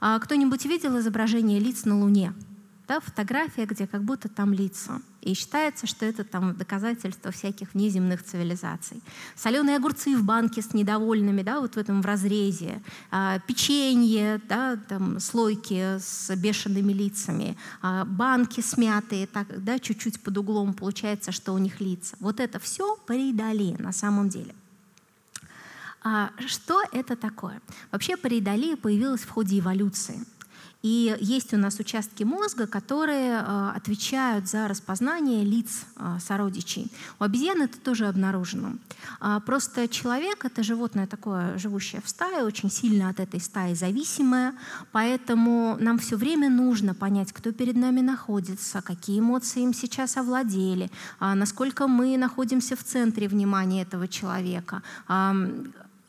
А 0.00 0.18
кто-нибудь 0.18 0.64
видел 0.66 0.98
изображение 0.98 1.58
лиц 1.58 1.84
на 1.84 1.98
Луне? 1.98 2.34
Да, 2.90 2.98
фотография, 2.98 3.66
где 3.66 3.86
как 3.86 4.02
будто 4.02 4.28
там 4.28 4.52
лица. 4.52 5.00
И 5.20 5.34
считается, 5.34 5.86
что 5.86 6.04
это 6.04 6.24
там 6.24 6.56
доказательство 6.56 7.30
всяких 7.30 7.72
внеземных 7.72 8.24
цивилизаций. 8.24 9.00
Соленые 9.36 9.76
огурцы 9.76 10.16
в 10.16 10.24
банке 10.24 10.60
с 10.60 10.74
недовольными, 10.74 11.42
да, 11.42 11.60
вот 11.60 11.74
в 11.74 11.78
этом 11.78 12.02
в 12.02 12.06
разрезе. 12.06 12.82
А, 13.12 13.38
печенье, 13.46 14.40
да, 14.48 14.76
там, 14.88 15.20
слойки 15.20 15.98
с 16.00 16.34
бешеными 16.34 16.92
лицами. 16.92 17.56
А, 17.80 18.04
банки 18.04 18.60
смятые, 18.60 19.28
так, 19.28 19.62
да, 19.62 19.78
чуть-чуть 19.78 20.20
под 20.20 20.38
углом 20.38 20.74
получается, 20.74 21.30
что 21.30 21.52
у 21.52 21.58
них 21.58 21.80
лица. 21.80 22.16
Вот 22.18 22.40
это 22.40 22.58
все 22.58 22.96
паридолия 23.06 23.76
на 23.78 23.92
самом 23.92 24.28
деле. 24.30 24.52
А 26.02 26.30
что 26.48 26.82
это 26.90 27.14
такое? 27.14 27.62
Вообще 27.92 28.16
паридолия 28.16 28.76
появилась 28.76 29.20
в 29.20 29.30
ходе 29.30 29.60
эволюции. 29.60 30.26
И 30.82 31.14
есть 31.20 31.52
у 31.52 31.58
нас 31.58 31.78
участки 31.78 32.24
мозга, 32.24 32.66
которые 32.66 33.32
э, 33.32 33.70
отвечают 33.76 34.48
за 34.48 34.66
распознание 34.66 35.44
лиц 35.44 35.84
э, 35.96 36.18
сородичей. 36.20 36.90
У 37.18 37.24
обезьян 37.24 37.60
это 37.60 37.78
тоже 37.78 38.06
обнаружено. 38.06 38.72
А, 39.20 39.40
просто 39.40 39.88
человек— 39.88 40.44
это 40.46 40.62
животное 40.62 41.06
такое, 41.06 41.58
живущее 41.58 42.00
в 42.02 42.08
стае, 42.08 42.44
очень 42.44 42.70
сильно 42.70 43.10
от 43.10 43.20
этой 43.20 43.40
стаи 43.40 43.74
зависимое, 43.74 44.54
поэтому 44.92 45.76
нам 45.80 45.98
все 45.98 46.16
время 46.16 46.48
нужно 46.48 46.94
понять, 46.94 47.32
кто 47.32 47.52
перед 47.52 47.76
нами 47.76 48.00
находится, 48.00 48.80
какие 48.80 49.20
эмоции 49.20 49.62
им 49.62 49.74
сейчас 49.74 50.16
овладели, 50.16 50.90
а, 51.18 51.34
насколько 51.34 51.88
мы 51.88 52.16
находимся 52.16 52.74
в 52.74 52.84
центре 52.84 53.28
внимания 53.28 53.82
этого 53.82 54.08
человека, 54.08 54.82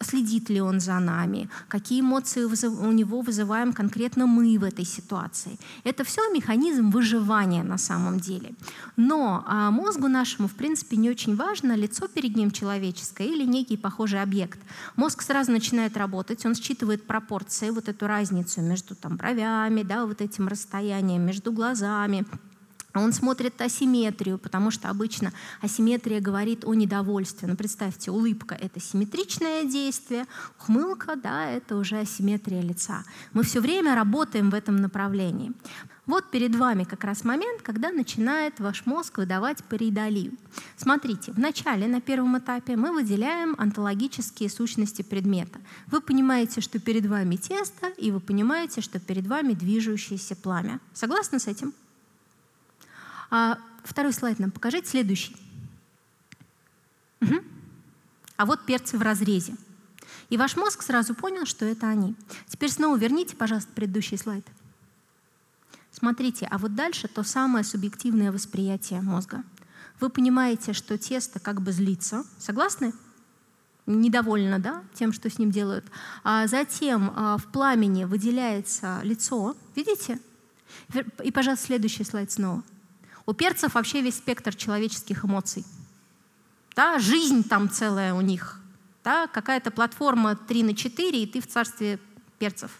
следит 0.04 0.50
ли 0.50 0.62
он 0.62 0.80
за 0.80 1.00
нами, 1.00 1.50
какие 1.68 2.02
эмоции 2.02 2.44
у 2.44 2.92
него 2.92 3.22
вызываем 3.22 3.74
конкретно 3.74 4.26
мы 4.26 4.58
в 4.58 4.64
этой 4.64 4.86
ситуации. 4.86 5.58
Это 5.84 6.04
все 6.04 6.22
механизм 6.34 6.90
выживания 6.90 7.64
на 7.64 7.78
самом 7.78 8.20
деле. 8.20 8.54
Но 8.98 9.44
а 9.48 9.72
мозгу 9.72 10.08
нашему, 10.08 10.48
в 10.48 10.54
принципе, 10.54 10.98
не 10.98 11.10
очень 11.10 11.36
важно 11.36 11.76
лицо 11.76 12.08
перед 12.08 12.36
ним 12.36 12.52
человеческое 12.52 13.28
или 13.28 13.46
некий 13.46 13.78
похожий 13.78 14.22
объект. 14.22 14.60
Мозг 14.96 15.22
сразу 15.22 15.52
начинает 15.52 15.98
работать, 15.98 16.46
он 16.46 16.56
считывает 16.56 17.08
пропорции, 17.08 17.70
вот 17.70 17.90
эту 17.90 18.08
разницу 18.08 18.62
между 18.62 18.96
там, 18.96 19.18
бровями, 19.18 19.84
да, 19.84 20.06
вот 20.06 20.22
этим 20.22 20.48
расстоянием 20.48 21.22
между 21.22 21.52
глазами, 21.52 22.26
он 23.00 23.14
смотрит 23.14 23.62
асимметрию, 23.62 24.38
потому 24.38 24.72
что 24.72 24.90
обычно 24.90 25.32
асимметрия 25.62 26.20
говорит 26.20 26.66
о 26.66 26.74
недовольстве. 26.74 27.48
Ну, 27.48 27.56
представьте, 27.56 28.12
улыбка— 28.12 28.56
это 28.60 28.80
симметричное 28.80 29.64
действие, 29.64 30.26
ухмылка, 30.60 31.16
да, 31.16 31.48
это 31.50 31.78
уже 31.78 32.00
асимметрия 32.00 32.62
лица. 32.62 33.04
Мы 33.34 33.44
все 33.44 33.62
время 33.62 33.96
работаем 33.96 34.50
в 34.50 34.54
этом 34.54 34.76
направлении. 34.76 35.54
Вот 36.08 36.32
перед 36.32 36.56
вами 36.56 36.84
как 36.84 37.04
раз 37.04 37.24
момент, 37.24 37.62
когда 37.62 37.92
начинает 37.92 38.60
ваш 38.60 38.86
мозг 38.86 39.20
выдавать 39.20 39.64
паридолию. 39.64 40.34
Смотрите, 40.76 41.32
вначале 41.32 41.88
на 41.88 42.02
первом 42.02 42.38
этапе 42.38 42.76
мы 42.76 42.92
выделяем 42.92 43.56
онтологические 43.58 44.50
сущности 44.50 45.04
предмета. 45.04 45.60
Вы 45.88 46.02
понимаете, 46.02 46.60
что 46.60 46.80
перед 46.80 47.06
вами 47.06 47.36
тесто, 47.36 47.88
и 47.98 48.12
вы 48.12 48.20
понимаете, 48.20 48.82
что 48.82 49.00
перед 49.00 49.28
вами 49.28 49.54
движущееся 49.54 50.36
пламя. 50.36 50.80
Согласны 50.94 51.40
с 51.40 51.48
этим? 51.48 51.74
А 53.32 53.58
второй 53.84 54.14
слайд 54.14 54.40
нам 54.40 54.52
покажите, 54.52 54.88
следующий. 54.88 55.36
Угу. 57.22 57.36
А 58.38 58.46
вот 58.46 58.66
перцы 58.66 58.98
в 58.98 59.02
разрезе. 59.02 59.56
И 60.30 60.38
ваш 60.38 60.56
мозг 60.56 60.82
сразу 60.82 61.16
понял, 61.16 61.46
что 61.46 61.66
это 61.66 61.88
они. 61.88 62.16
Теперь 62.48 62.72
снова 62.72 62.98
верните, 62.98 63.36
пожалуйста, 63.36 63.72
предыдущий 63.74 64.18
слайд. 64.18 64.46
Смотрите, 65.92 66.48
а 66.50 66.58
вот 66.58 66.74
дальше 66.76 67.08
то 67.08 67.24
самое 67.24 67.64
субъективное 67.64 68.32
восприятие 68.32 69.02
мозга. 69.02 69.44
Вы 70.00 70.10
понимаете, 70.10 70.74
что 70.74 70.98
тесто 70.98 71.40
как 71.40 71.62
бы 71.62 71.72
злится. 71.72 72.24
Согласны? 72.40 72.94
Недовольно, 73.86 74.58
да, 74.60 74.84
тем, 74.94 75.12
что 75.12 75.30
с 75.30 75.38
ним 75.38 75.52
делают. 75.52 75.86
А 76.24 76.48
затем 76.48 77.12
а, 77.16 77.38
в 77.38 77.46
пламени 77.48 78.06
выделяется 78.06 79.00
лицо. 79.04 79.56
Видите? 79.76 80.20
И, 81.24 81.32
пожалуйста, 81.32 81.68
следующий 81.68 82.04
слайд 82.04 82.32
снова. 82.32 82.64
У 83.32 83.34
перцев 83.34 83.76
вообще 83.76 84.02
весь 84.02 84.18
спектр 84.18 84.54
человеческих 84.54 85.24
эмоций. 85.24 85.64
Да, 86.76 87.00
жизнь 87.00 87.48
там 87.48 87.70
целая 87.70 88.14
у 88.14 88.20
них. 88.20 88.60
Да, 89.06 89.28
какая-то 89.28 89.72
платформа 89.72 90.36
3 90.36 90.64
на 90.64 90.76
4, 90.76 91.24
и 91.24 91.26
ты 91.26 91.40
в 91.40 91.48
царстве 91.48 91.98
перцев. 92.40 92.72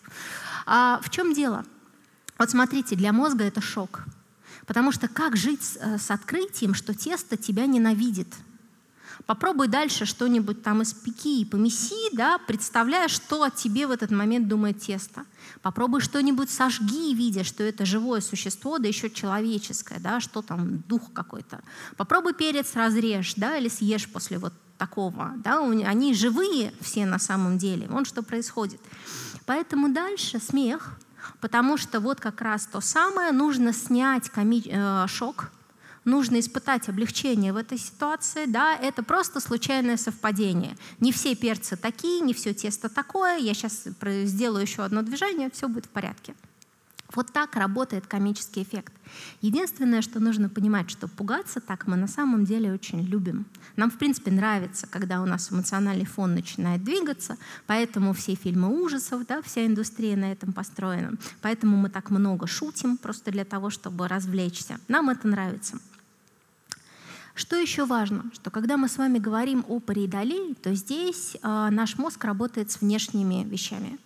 А 0.66 1.00
в 1.04 1.10
чем 1.10 1.34
дело? 1.34 1.64
Вот 2.38 2.50
смотрите, 2.50 2.98
для 2.98 3.14
мозга 3.14 3.46
это 3.46 3.62
шок. 3.62 4.04
Потому 4.68 4.92
что 4.92 5.08
как 5.08 5.38
жить 5.38 5.64
с, 5.64 5.78
э, 5.78 6.14
открытием, 6.14 6.74
что 6.74 6.94
тесто 6.94 7.38
тебя 7.38 7.66
ненавидит? 7.66 8.36
Попробуй 9.26 9.68
дальше 9.68 10.06
что-нибудь 10.06 10.64
там 10.64 10.84
испеки 10.84 11.42
и 11.42 11.46
помеси, 11.46 12.14
да, 12.14 12.38
представляя, 12.38 13.08
что 13.08 13.44
о 13.44 13.50
тебе 13.50 13.88
в 13.88 13.92
этот 13.92 14.12
момент 14.12 14.48
думает 14.48 14.80
тесто. 14.80 15.26
Попробуй 15.62 16.02
что-нибудь 16.02 16.50
сожги, 16.50 17.14
видя, 17.14 17.44
что 17.44 17.64
это 17.64 17.86
живое 17.86 18.22
существо, 18.22 18.78
да 18.78 18.88
еще 18.88 19.10
человеческое, 19.10 20.00
да, 20.00 20.20
что 20.20 20.42
там, 20.42 20.80
дух 20.88 21.02
какой-то. 21.14 21.62
Попробуй 21.98 22.34
перец 22.34 22.76
разрежь, 22.76 23.34
да, 23.36 23.58
или 23.58 23.70
съешь 23.70 24.08
после 24.08 24.38
вот 24.38 24.54
такого, 24.78 25.34
да, 25.38 25.60
они 25.60 26.14
живые 26.16 26.74
все 26.82 27.06
на 27.06 27.20
самом 27.20 27.60
деле, 27.60 27.88
вон 27.88 28.04
что 28.04 28.24
происходит. 28.24 28.82
Поэтому 29.46 29.94
дальше 29.94 30.40
смех, 30.40 30.98
потому 31.40 31.78
что 31.78 32.00
вот 32.00 32.20
как 32.20 32.42
раз 32.42 32.66
то 32.66 32.82
самое, 32.82 33.32
нужно 33.32 33.74
снять 33.74 34.30
коми- 34.30 34.66
э, 34.66 35.08
шок, 35.08 35.52
нужно 36.06 36.40
испытать 36.40 36.90
облегчение 36.90 37.54
в 37.54 37.58
этой 37.58 37.78
ситуации, 37.78 38.46
да, 38.46 38.76
это 38.76 39.04
просто 39.04 39.40
случайное 39.40 39.98
совпадение. 39.98 40.78
Не 41.00 41.12
все 41.12 41.36
перцы 41.36 41.76
такие, 41.76 42.22
не 42.22 42.34
все 42.34 42.54
тесто 42.54 42.90
такое, 42.90 43.38
я 43.38 43.54
сейчас 43.54 43.88
сделаю 44.04 44.62
еще 44.62 44.84
одно 44.84 45.02
движение, 45.02 45.50
все 45.52 45.68
будет 45.68 45.86
в 45.86 45.90
порядке. 45.90 46.36
Вот 47.14 47.32
так 47.34 47.56
работает 47.56 48.08
комический 48.08 48.64
эффект. 48.64 48.94
Единственное, 49.42 50.02
что 50.02 50.22
нужно 50.22 50.48
понимать, 50.48 50.90
что 50.90 51.10
пугаться 51.10 51.60
так 51.60 51.86
мы 51.86 51.98
на 51.98 52.08
самом 52.08 52.46
деле 52.46 52.72
очень 52.72 53.02
любим. 53.02 53.46
Нам, 53.76 53.92
в 53.92 53.98
принципе, 53.98 54.32
нравится, 54.32 54.88
когда 54.88 55.22
у 55.22 55.26
нас 55.26 55.52
эмоциональный 55.52 56.06
фон 56.06 56.34
начинает 56.34 56.86
двигаться, 56.86 57.38
поэтому 57.68 58.14
все 58.14 58.36
фильмы 58.36 58.70
ужасов, 58.82 59.26
да, 59.28 59.42
вся 59.42 59.66
индустрия 59.66 60.16
на 60.16 60.32
этом 60.32 60.54
построена. 60.54 61.18
Поэтому 61.42 61.76
мы 61.76 61.90
так 61.90 62.12
много 62.12 62.48
шутим, 62.48 62.96
просто 62.96 63.32
для 63.32 63.44
того, 63.44 63.70
чтобы 63.70 64.08
развлечься. 64.08 64.80
Нам 64.88 65.10
это 65.10 65.28
нравится. 65.28 65.80
Что 67.42 67.56
еще 67.56 67.86
важно, 67.86 68.26
что 68.34 68.52
когда 68.52 68.78
мы 68.78 68.88
с 68.88 69.00
вами 69.00 69.18
говорим 69.18 69.66
о 69.68 69.80
париидолии, 69.80 70.54
то 70.54 70.76
здесь 70.76 71.36
э, 71.42 71.70
наш 71.72 71.98
мозг 71.98 72.24
работает 72.24 72.70
с 72.70 72.82
внешними 72.82 73.44
вещами. 73.44 73.98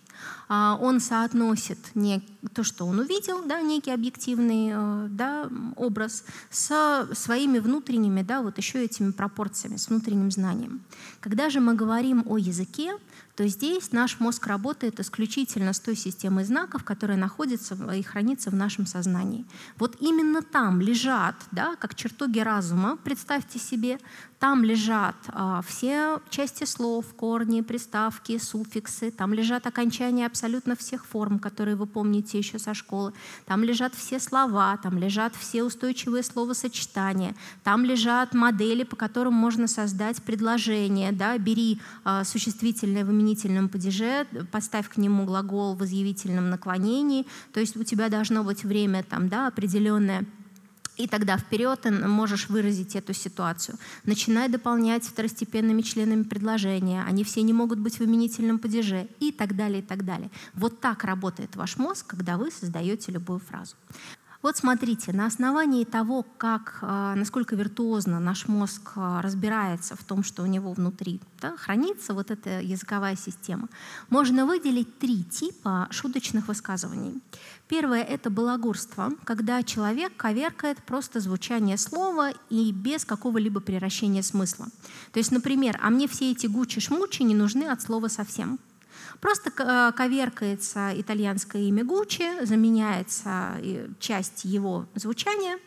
А, 0.48 0.78
он 0.80 1.00
соотносит 1.00 1.78
не 1.94 2.22
то, 2.54 2.62
что 2.62 2.86
он 2.86 2.98
увидел, 2.98 3.44
да, 3.44 3.60
некий 3.60 3.90
объективный 3.90 4.70
э, 4.72 5.06
да, 5.10 5.48
образ, 5.76 6.24
с 6.50 7.08
своими 7.14 7.58
внутренними, 7.58 8.22
да, 8.22 8.42
вот 8.42 8.58
еще 8.58 8.84
этими 8.84 9.10
пропорциями, 9.10 9.76
с 9.76 9.88
внутренним 9.88 10.30
знанием. 10.30 10.82
Когда 11.20 11.50
же 11.50 11.60
мы 11.60 11.74
говорим 11.74 12.22
о 12.26 12.38
языке, 12.38 12.96
то 13.36 13.46
здесь 13.46 13.92
наш 13.92 14.18
мозг 14.18 14.46
работает 14.46 14.98
исключительно 14.98 15.74
с 15.74 15.80
той 15.80 15.94
системой 15.94 16.44
знаков, 16.44 16.84
которая 16.84 17.18
находится 17.18 17.74
и 17.92 18.02
хранится 18.02 18.50
в 18.50 18.54
нашем 18.54 18.86
сознании. 18.86 19.44
Вот 19.78 19.96
именно 20.00 20.42
там 20.42 20.80
лежат, 20.80 21.34
да, 21.52 21.76
как 21.76 21.94
чертоги 21.94 22.40
разума, 22.40 22.96
представьте 22.96 23.58
себе, 23.58 23.98
там 24.38 24.64
лежат 24.64 25.16
а, 25.28 25.62
все 25.62 26.20
части 26.30 26.64
слов, 26.64 27.06
корни, 27.14 27.60
приставки, 27.60 28.38
суффиксы, 28.38 29.10
там 29.10 29.34
лежат 29.34 29.66
окончания 29.66 30.05
абсолютно 30.26 30.76
всех 30.76 31.04
форм, 31.06 31.38
которые 31.38 31.76
вы 31.76 31.86
помните 31.86 32.38
еще 32.38 32.58
со 32.58 32.74
школы, 32.74 33.12
там 33.46 33.64
лежат 33.64 33.94
все 33.94 34.18
слова, 34.18 34.76
там 34.82 34.98
лежат 34.98 35.34
все 35.36 35.62
устойчивые 35.62 36.22
словосочетания, 36.22 37.34
там 37.64 37.84
лежат 37.84 38.34
модели, 38.34 38.84
по 38.84 38.96
которым 38.96 39.34
можно 39.34 39.66
создать 39.66 40.22
предложение. 40.22 41.12
Да? 41.12 41.36
Бери 41.38 41.80
а, 42.04 42.24
существительное 42.24 43.04
в 43.04 43.10
именительном 43.10 43.68
падеже, 43.68 44.26
поставь 44.50 44.88
к 44.88 44.96
нему 44.96 45.24
глагол 45.24 45.74
в 45.74 45.84
изъявительном 45.84 46.50
наклонении, 46.50 47.26
то 47.52 47.60
есть 47.60 47.76
у 47.76 47.84
тебя 47.84 48.08
должно 48.08 48.44
быть 48.44 48.64
время 48.64 49.02
там, 49.02 49.28
да, 49.28 49.46
определенное 49.46 50.24
и 50.96 51.06
тогда 51.06 51.36
вперед 51.36 51.80
ты 51.82 51.90
можешь 51.90 52.48
выразить 52.48 52.96
эту 52.96 53.12
ситуацию. 53.12 53.78
Начинай 54.04 54.48
дополнять 54.48 55.04
второстепенными 55.04 55.82
членами 55.82 56.22
предложения. 56.22 57.04
Они 57.06 57.24
все 57.24 57.42
не 57.42 57.52
могут 57.52 57.78
быть 57.78 57.98
в 57.98 58.04
именительном 58.04 58.58
падеже. 58.58 59.08
И 59.20 59.32
так 59.32 59.56
далее, 59.56 59.80
и 59.80 59.82
так 59.82 60.04
далее. 60.04 60.30
Вот 60.54 60.80
так 60.80 61.04
работает 61.04 61.56
ваш 61.56 61.76
мозг, 61.76 62.06
когда 62.06 62.36
вы 62.36 62.50
создаете 62.50 63.12
любую 63.12 63.40
фразу. 63.40 63.76
Вот 64.46 64.56
смотрите, 64.56 65.12
на 65.12 65.26
основании 65.26 65.82
того, 65.84 66.24
как, 66.38 66.78
а, 66.80 67.16
насколько 67.16 67.56
виртуозно 67.56 68.20
наш 68.20 68.46
мозг 68.46 68.92
а, 68.94 69.20
разбирается 69.20 69.96
в 69.96 70.04
том, 70.04 70.22
что 70.22 70.44
у 70.44 70.46
него 70.46 70.72
внутри 70.72 71.20
да, 71.40 71.56
хранится 71.56 72.14
вот 72.14 72.30
эта 72.30 72.60
языковая 72.60 73.16
система, 73.16 73.68
можно 74.08 74.46
выделить 74.46 75.00
три 75.00 75.24
типа 75.24 75.88
шуточных 75.90 76.46
высказываний. 76.46 77.20
Первое— 77.66 78.02
это 78.04 78.30
балагурство, 78.30 79.10
когда 79.24 79.64
человек 79.64 80.16
коверкает 80.16 80.78
просто 80.78 81.18
звучание 81.18 81.76
слова 81.76 82.30
и 82.48 82.70
без 82.70 83.04
какого-либо 83.04 83.58
превращения 83.58 84.22
смысла. 84.22 84.66
То 85.10 85.18
есть, 85.18 85.32
например, 85.32 85.76
«а 85.82 85.90
мне 85.90 86.06
все 86.06 86.30
эти 86.30 86.46
гучи-шмучи 86.46 87.24
не 87.24 87.34
нужны 87.34 87.64
от 87.64 87.82
слова 87.82 88.06
совсем». 88.06 88.60
Просто 89.20 89.50
э, 89.56 89.92
коверкается 89.96 90.92
итальянское 90.94 91.62
имя 91.68 91.84
Гуччи, 91.84 92.44
заменяется 92.44 93.54
э, 93.58 93.88
часть 93.98 94.44
его 94.44 94.86
звучания, 94.94 95.58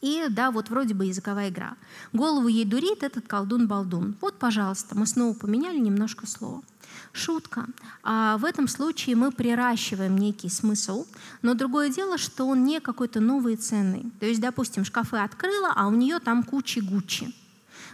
и 0.00 0.26
да, 0.30 0.50
вот 0.50 0.70
вроде 0.70 0.94
бы 0.94 1.04
языковая 1.04 1.50
игра. 1.50 1.76
Голову 2.12 2.48
ей 2.48 2.64
дурит 2.64 3.02
этот 3.02 3.26
колдун-балдун. 3.26 4.16
Вот, 4.20 4.38
пожалуйста, 4.38 4.96
мы 4.96 5.06
снова 5.06 5.34
поменяли 5.34 5.78
немножко 5.78 6.26
слово. 6.26 6.62
Шутка. 7.12 7.66
А 8.02 8.38
в 8.38 8.44
этом 8.44 8.66
случае 8.68 9.16
мы 9.16 9.30
приращиваем 9.30 10.16
некий 10.16 10.48
смысл, 10.48 11.06
но 11.42 11.54
другое 11.54 11.90
дело, 11.90 12.18
что 12.18 12.46
он 12.46 12.64
не 12.64 12.80
какой-то 12.80 13.20
новый 13.20 13.54
и 13.54 13.56
ценный. 13.56 14.10
То 14.20 14.26
есть, 14.26 14.40
допустим, 14.40 14.84
шкафы 14.84 15.18
открыла, 15.18 15.72
а 15.74 15.88
у 15.88 15.92
нее 15.92 16.18
там 16.18 16.42
куча 16.42 16.80
Гуччи. 16.80 17.34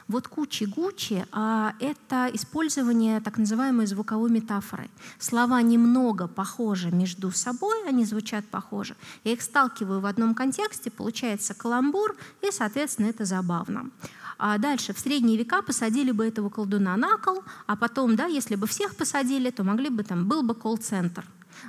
Вот 0.09 0.29
кучи-гучи 0.29 1.25
а,— 1.33 1.75
это 1.81 2.31
использование 2.33 3.21
так 3.21 3.38
называемой 3.38 3.87
звуковой 3.87 4.31
метафоры. 4.31 4.88
Слова 5.19 5.61
немного 5.62 6.29
похожи 6.29 6.92
между 6.92 7.33
собой, 7.33 7.88
они 7.88 8.05
звучат 8.05 8.45
похоже. 8.47 8.95
Я 9.25 9.33
их 9.33 9.42
сталкиваю 9.42 10.01
в 10.01 10.07
одном 10.07 10.35
контексте, 10.35 10.90
получается 10.92 11.55
каламбур, 11.55 12.16
и, 12.40 12.53
соответственно, 12.53 13.07
это 13.07 13.25
забавно. 13.25 13.90
А 14.38 14.59
дальше, 14.59 14.92
в 14.92 14.99
средние 14.99 15.38
века 15.38 15.62
посадили 15.62 16.12
бы 16.12 16.25
этого 16.25 16.51
колдуна 16.51 16.97
на 16.97 17.16
кол, 17.16 17.42
а 17.66 17.75
потом, 17.75 18.14
да, 18.14 18.27
если 18.27 18.55
бы 18.55 18.69
всех 18.69 18.95
посадили, 18.95 19.51
то 19.51 19.64
могли 19.64 19.88
бы 19.88 20.05
там, 20.05 20.27
был 20.27 20.42
бы 20.42 20.55
колл-центр. 20.55 21.25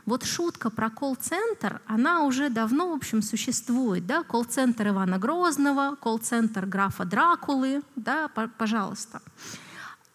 Вот 0.05 0.23
шутка 0.23 0.69
про 0.69 0.89
колл-центр, 0.89 1.81
она 1.85 2.23
уже 2.23 2.49
давно, 2.49 2.89
в 2.89 2.93
общем, 2.93 3.21
существует. 3.21 4.05
Да? 4.05 4.23
Колл-центр 4.23 4.89
Ивана 4.89 5.17
Грозного, 5.17 5.95
колл-центр 5.95 6.65
графа 6.65 7.05
Дракулы, 7.05 7.81
да, 7.95 8.29
пожалуйста. 8.57 9.21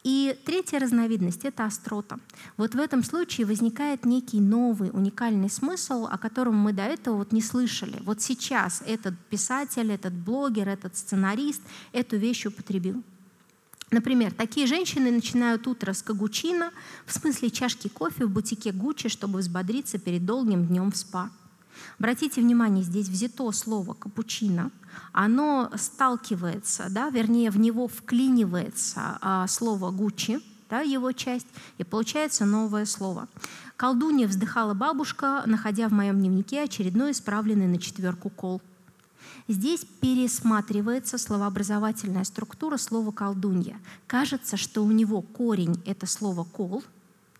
И 0.05 0.37
третья 0.45 0.81
разновидность— 0.81 1.45
это 1.45 1.65
острота. 1.65 2.19
Вот 2.57 2.75
в 2.75 2.81
этом 2.81 3.05
случае 3.05 3.47
возникает 3.47 4.05
некий 4.05 4.41
новый 4.41 4.91
уникальный 4.93 5.49
смысл, 5.49 6.09
о 6.11 6.19
котором 6.19 6.57
мы 6.57 6.73
до 6.73 6.83
этого 6.83 7.19
вот 7.19 7.31
не 7.31 7.41
слышали. 7.41 8.03
Вот 8.05 8.21
сейчас 8.21 8.83
этот 8.85 9.15
писатель, 9.31 9.93
этот 9.93 10.13
блогер, 10.13 10.69
этот 10.69 10.97
сценарист 10.97 11.63
эту 11.93 12.17
вещь 12.17 12.47
употребил. 12.47 13.05
Например, 13.93 14.33
такие 14.33 14.67
женщины 14.67 15.11
начинают 15.11 15.67
утро 15.67 15.93
с 15.93 16.03
кагучина, 16.03 16.71
в 17.05 17.13
смысле 17.13 17.51
чашки 17.51 17.89
кофе 17.89 18.25
в 18.25 18.31
бутике 18.31 18.73
Гуччи, 18.73 19.11
чтобы 19.11 19.41
взбодриться 19.41 19.99
перед 19.99 20.25
долгим 20.25 20.67
днем 20.67 20.91
в 20.91 20.97
спа. 20.97 21.31
Обратите 21.99 22.41
внимание, 22.41 22.83
здесь 22.83 23.09
взято 23.09 23.53
слово 23.53 23.93
«капучино», 23.93 24.71
оно 25.13 25.71
сталкивается, 25.77 26.87
да, 26.89 27.11
вернее, 27.11 27.51
в 27.51 27.59
него 27.59 27.87
вклинивается 27.87 29.19
а, 29.21 29.47
слово 29.47 29.91
«гуччи», 29.91 30.41
да, 30.71 30.81
его 30.81 31.13
часть, 31.13 31.47
и 31.77 31.85
получается 31.85 32.47
новое 32.47 32.87
слово. 32.87 33.29
Колдунья 33.77 34.27
вздыхала 34.27 34.73
бабушка, 34.73 35.43
находя 35.45 35.89
в 35.89 35.93
моем 35.93 36.19
дневнике 36.19 36.63
очередной 36.63 37.13
исправленный 37.13 37.67
на 37.67 37.79
четверку 37.79 38.31
кол. 38.31 38.63
Здесь 39.49 39.85
пересматривается 40.01 41.19
словообразовательная 41.19 42.25
структура 42.25 42.77
слова 42.77 43.11
«колдунья». 43.11 43.81
Кажется, 44.07 44.57
что 44.57 44.85
у 44.85 44.91
него 44.91 45.21
корень— 45.21 45.83
это 45.87 46.07
слово 46.07 46.45
«кол», 46.45 46.85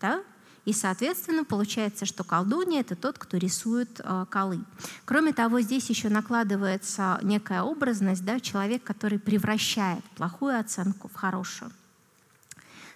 да? 0.01 0.21
И, 0.65 0.71
соответственно, 0.71 1.43
получается, 1.43 2.05
что 2.05 2.23
колдунья— 2.23 2.79
это 2.81 2.95
тот, 2.95 3.17
кто 3.17 3.37
рисует 3.37 3.99
э, 4.01 4.25
колы. 4.29 4.59
Кроме 5.03 5.33
того, 5.33 5.59
здесь 5.59 5.89
еще 5.89 6.07
накладывается 6.07 7.19
некая 7.21 7.63
образность, 7.63 8.23
да, 8.23 8.39
человек, 8.39 8.83
который 8.83 9.19
превращает 9.19 10.03
плохую 10.15 10.57
оценку 10.57 11.09
в 11.09 11.15
хорошую. 11.15 11.71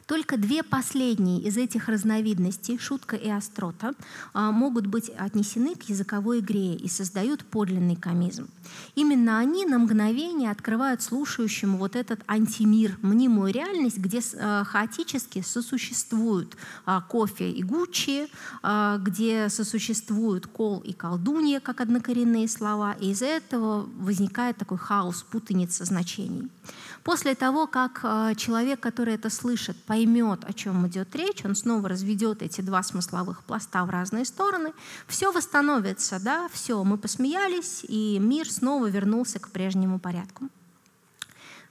Только 0.08 0.38
две 0.38 0.64
последние 0.64 1.42
из 1.42 1.58
этих 1.58 1.90
разновидностей, 1.90 2.78
шутка 2.78 3.18
и 3.18 3.30
острота, 3.30 3.94
а, 4.34 4.52
могут 4.52 4.88
быть 4.88 5.10
отнесены 5.10 5.76
к 5.76 5.84
языковой 5.84 6.40
игре 6.40 6.76
и 6.76 6.88
создают 6.88 7.44
подлинный 7.44 7.98
комизм. 7.98 8.48
Именно 8.96 9.38
они 9.38 9.66
на 9.66 9.78
мгновение 9.78 10.50
открывают 10.50 11.02
слушающему 11.02 11.78
вот 11.78 11.98
этот 11.98 12.22
антимир, 12.26 12.98
мнимую 13.02 13.52
реальность, 13.54 13.98
где 13.98 14.22
а, 14.40 14.64
хаотически 14.64 15.42
сосуществуют 15.42 16.56
а, 16.86 17.02
кофе 17.02 17.52
и 17.52 17.62
гуччи, 17.62 18.28
где 19.00 19.50
сосуществуют 19.50 20.48
кол 20.48 20.80
и 20.80 20.94
колдунья, 20.94 21.60
как 21.60 21.82
однокоренные 21.82 22.48
слова, 22.48 22.96
и 23.00 23.12
из-за 23.12 23.26
этого 23.26 23.90
возникает 23.98 24.58
такой 24.58 24.78
хаос, 24.78 25.24
путаница 25.24 25.84
значений. 25.84 26.50
После 27.08 27.36
того, 27.36 27.68
как 27.68 28.02
человек, 28.36 28.82
который 28.82 29.14
это 29.14 29.30
слышит, 29.30 29.82
поймет, 29.84 30.44
о 30.44 30.52
чем 30.52 30.86
идет 30.90 31.16
речь, 31.16 31.46
он 31.46 31.56
снова 31.56 31.88
разведет 31.88 32.42
эти 32.42 32.60
два 32.60 32.84
смысловых 32.84 33.46
пласта 33.46 33.86
в 33.86 33.90
разные 33.90 34.26
стороны, 34.26 34.74
все 35.08 35.32
восстановится, 35.32 36.20
да, 36.20 36.50
все, 36.52 36.84
мы 36.84 36.98
посмеялись, 36.98 37.86
и 37.88 38.20
мир 38.20 38.52
снова 38.52 38.90
вернулся 38.90 39.40
к 39.40 39.48
прежнему 39.52 40.00
порядку. 40.00 40.50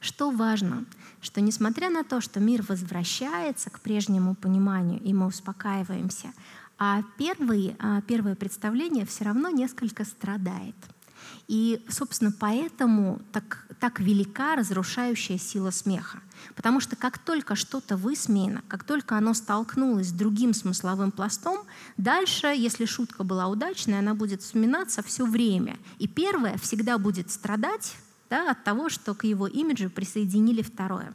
Что 0.00 0.30
важно, 0.30 0.86
что 1.20 1.42
несмотря 1.42 1.90
на 1.90 2.02
то, 2.02 2.22
что 2.22 2.40
мир 2.40 2.64
возвращается 2.66 3.68
к 3.68 3.80
прежнему 3.80 4.36
пониманию, 4.36 5.02
и 5.02 5.12
мы 5.12 5.26
успокаиваемся, 5.26 6.32
а 6.78 7.02
первый, 7.18 7.76
а 7.78 8.00
первое 8.00 8.36
представление 8.36 9.04
все 9.04 9.24
равно 9.24 9.50
несколько 9.50 10.06
страдает– 10.06 10.76
и, 11.48 11.84
собственно, 11.88 12.32
поэтому 12.32 13.20
так, 13.32 13.66
так 13.78 14.00
велика 14.00 14.56
разрушающая 14.56 15.38
сила 15.38 15.70
смеха. 15.70 16.20
Потому 16.54 16.80
что 16.80 16.96
как 16.96 17.18
только 17.18 17.54
что-то 17.54 17.96
высмеяно, 17.96 18.62
как 18.68 18.84
только 18.84 19.16
оно 19.16 19.32
столкнулось 19.32 20.08
с 20.08 20.12
другим 20.12 20.54
смысловым 20.54 21.12
пластом, 21.12 21.58
дальше, 21.96 22.48
если 22.48 22.84
шутка 22.84 23.24
была 23.24 23.46
удачной, 23.46 23.98
она 23.98 24.14
будет 24.14 24.42
вспоминаться 24.42 25.02
все 25.02 25.24
время. 25.24 25.78
И 25.98 26.08
первое 26.08 26.58
всегда 26.58 26.98
будет 26.98 27.30
страдать 27.30 27.96
да, 28.28 28.50
от 28.50 28.64
того, 28.64 28.88
что 28.88 29.14
к 29.14 29.24
его 29.24 29.46
имиджу 29.46 29.88
присоединили 29.88 30.62
второе. 30.62 31.14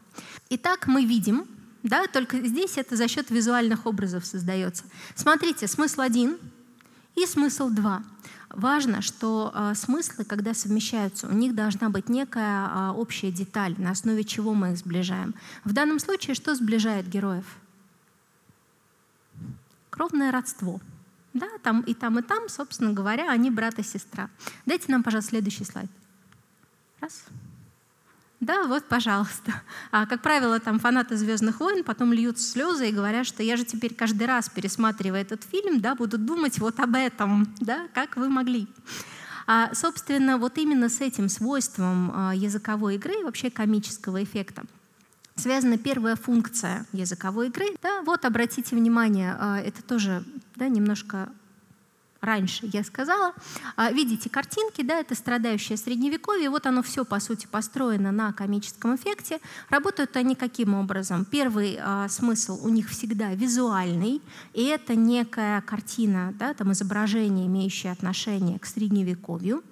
Итак, 0.50 0.88
мы 0.88 1.06
видим, 1.06 1.46
да, 1.84 2.08
только 2.08 2.40
здесь 2.46 2.78
это 2.78 2.96
за 2.96 3.08
счет 3.08 3.30
визуальных 3.30 3.86
образов 3.86 4.26
создается. 4.26 4.84
Смотрите, 5.16 5.68
смысл 5.68 6.02
один 6.02 6.38
и 7.16 7.26
смысл 7.26 7.70
два. 7.70 8.04
Важно, 8.54 9.02
что 9.02 9.52
э, 9.54 9.74
смыслы, 9.76 10.26
когда 10.26 10.54
совмещаются, 10.54 11.28
у 11.28 11.32
них 11.32 11.56
должна 11.56 11.90
быть 11.90 12.10
некая 12.10 12.68
э, 12.68 12.90
общая 12.92 13.32
деталь, 13.32 13.76
на 13.78 13.92
основе 13.92 14.24
чего 14.26 14.54
мы 14.54 14.72
их 14.72 14.78
сближаем. 14.78 15.34
В 15.64 15.72
данном 15.72 16.00
случае 16.00 16.36
что 16.36 16.54
сближает 16.54 17.08
героев? 17.08 17.46
Кровное 19.90 20.32
родство. 20.32 20.82
Да, 21.34 21.48
там 21.64 21.82
и 21.82 21.94
там, 21.94 22.20
и 22.20 22.22
там, 22.22 22.50
собственно 22.50 22.92
говоря, 22.92 23.32
они 23.32 23.50
брат 23.50 23.80
и 23.80 23.84
сестра. 23.84 24.30
Дайте 24.66 24.92
нам, 24.92 25.02
пожалуйста, 25.02 25.30
следующий 25.30 25.64
слайд. 25.64 25.90
Раз. 27.00 27.24
Да, 28.42 28.66
вот, 28.66 28.86
пожалуйста. 28.86 29.54
А, 29.92 30.08
как 30.08 30.24
правило, 30.24 30.60
там 30.60 30.80
фанаты 30.80 31.16
«Звездных 31.16 31.60
войн» 31.60 31.84
потом 31.84 32.12
льют 32.12 32.40
слезы 32.40 32.90
и 32.90 32.92
говорят, 32.92 33.28
что 33.28 33.44
я 33.44 33.56
же 33.56 33.64
теперь 33.64 33.94
каждый 33.94 34.26
раз, 34.26 34.50
пересматривая 34.50 35.22
этот 35.22 35.44
фильм, 35.44 35.80
да, 35.80 35.94
буду 35.94 36.18
думать 36.18 36.58
вот 36.58 36.80
об 36.80 36.96
этом, 36.96 37.48
да, 37.60 37.88
как 37.94 38.18
вы 38.18 38.30
могли. 38.30 38.68
А, 39.46 39.70
собственно, 39.76 40.40
вот 40.40 40.58
именно 40.58 40.90
с 40.90 41.02
этим 41.02 41.30
свойством 41.30 42.12
а, 42.16 42.34
языковой 42.34 42.96
игры 42.96 43.20
и 43.20 43.24
вообще 43.24 43.52
комического 43.52 44.24
эффекта 44.24 44.64
связана 45.36 45.78
первая 45.78 46.16
функция 46.16 46.86
языковой 46.94 47.48
игры. 47.48 47.66
Да, 47.82 48.02
вот 48.02 48.26
обратите 48.26 48.76
внимание, 48.76 49.38
а, 49.40 49.60
это 49.60 49.84
тоже 49.84 50.24
да, 50.56 50.68
немножко 50.68 51.30
раньше 52.22 52.70
я 52.72 52.84
сказала. 52.84 53.34
А, 53.76 53.92
видите 53.92 54.30
картинки, 54.30 54.84
да, 54.84 55.00
это 55.00 55.16
страдающее 55.16 55.78
средневековье. 55.78 56.50
Вот 56.50 56.66
оно 56.66 56.84
все, 56.84 57.04
по 57.04 57.20
сути, 57.20 57.48
построено 57.48 58.12
на 58.12 58.32
комическом 58.32 58.96
эффекте. 58.96 59.40
Работают 59.70 60.16
они 60.16 60.36
каким 60.36 60.74
образом? 60.74 61.26
Первый 61.26 61.78
а, 61.82 62.08
смысл 62.08 62.60
у 62.64 62.70
них 62.70 62.90
всегда 62.90 63.34
визуальный, 63.34 64.22
и 64.54 64.64
это 64.64 64.96
некая 64.96 65.62
картина, 65.62 66.34
да, 66.38 66.54
там 66.54 66.72
изображение, 66.72 67.48
имеющее 67.48 67.92
отношение 67.92 68.60
к 68.60 68.66
средневековью. 68.66 69.64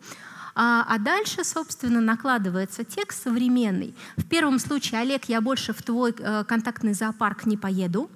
А, 0.55 0.85
а 0.89 0.97
дальше, 0.97 1.43
собственно, 1.43 2.01
накладывается 2.01 2.83
текст 2.83 3.23
современный. 3.23 3.95
В 4.17 4.25
первом 4.25 4.59
случае, 4.59 5.01
Олег, 5.01 5.25
я 5.25 5.39
больше 5.39 5.73
в 5.73 5.81
твой 5.81 6.13
э, 6.17 6.43
контактный 6.43 6.93
зоопарк 6.93 7.45
не 7.45 7.55
поеду. 7.55 8.09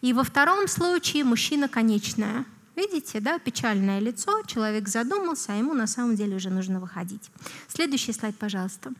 И 0.00 0.12
во 0.12 0.22
втором 0.22 0.68
случае 0.68 1.24
мужчина 1.24 1.68
конечная. 1.68 2.44
Видите, 2.76 3.20
да, 3.20 3.38
печальное 3.38 4.00
лицо, 4.00 4.42
человек 4.46 4.88
задумался, 4.88 5.52
а 5.52 5.56
ему 5.56 5.72
на 5.74 5.86
самом 5.86 6.14
деле 6.14 6.36
уже 6.36 6.50
нужно 6.50 6.78
выходить. 6.78 7.30
Следующий 7.68 8.12
слайд, 8.12 8.36
пожалуйста. 8.36 8.92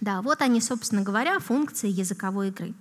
Да, 0.00 0.20
вот 0.20 0.42
они, 0.42 0.60
собственно 0.60 1.02
говоря, 1.02 1.38
функции 1.38 1.88
языковой 1.88 2.48
игры. 2.48 2.74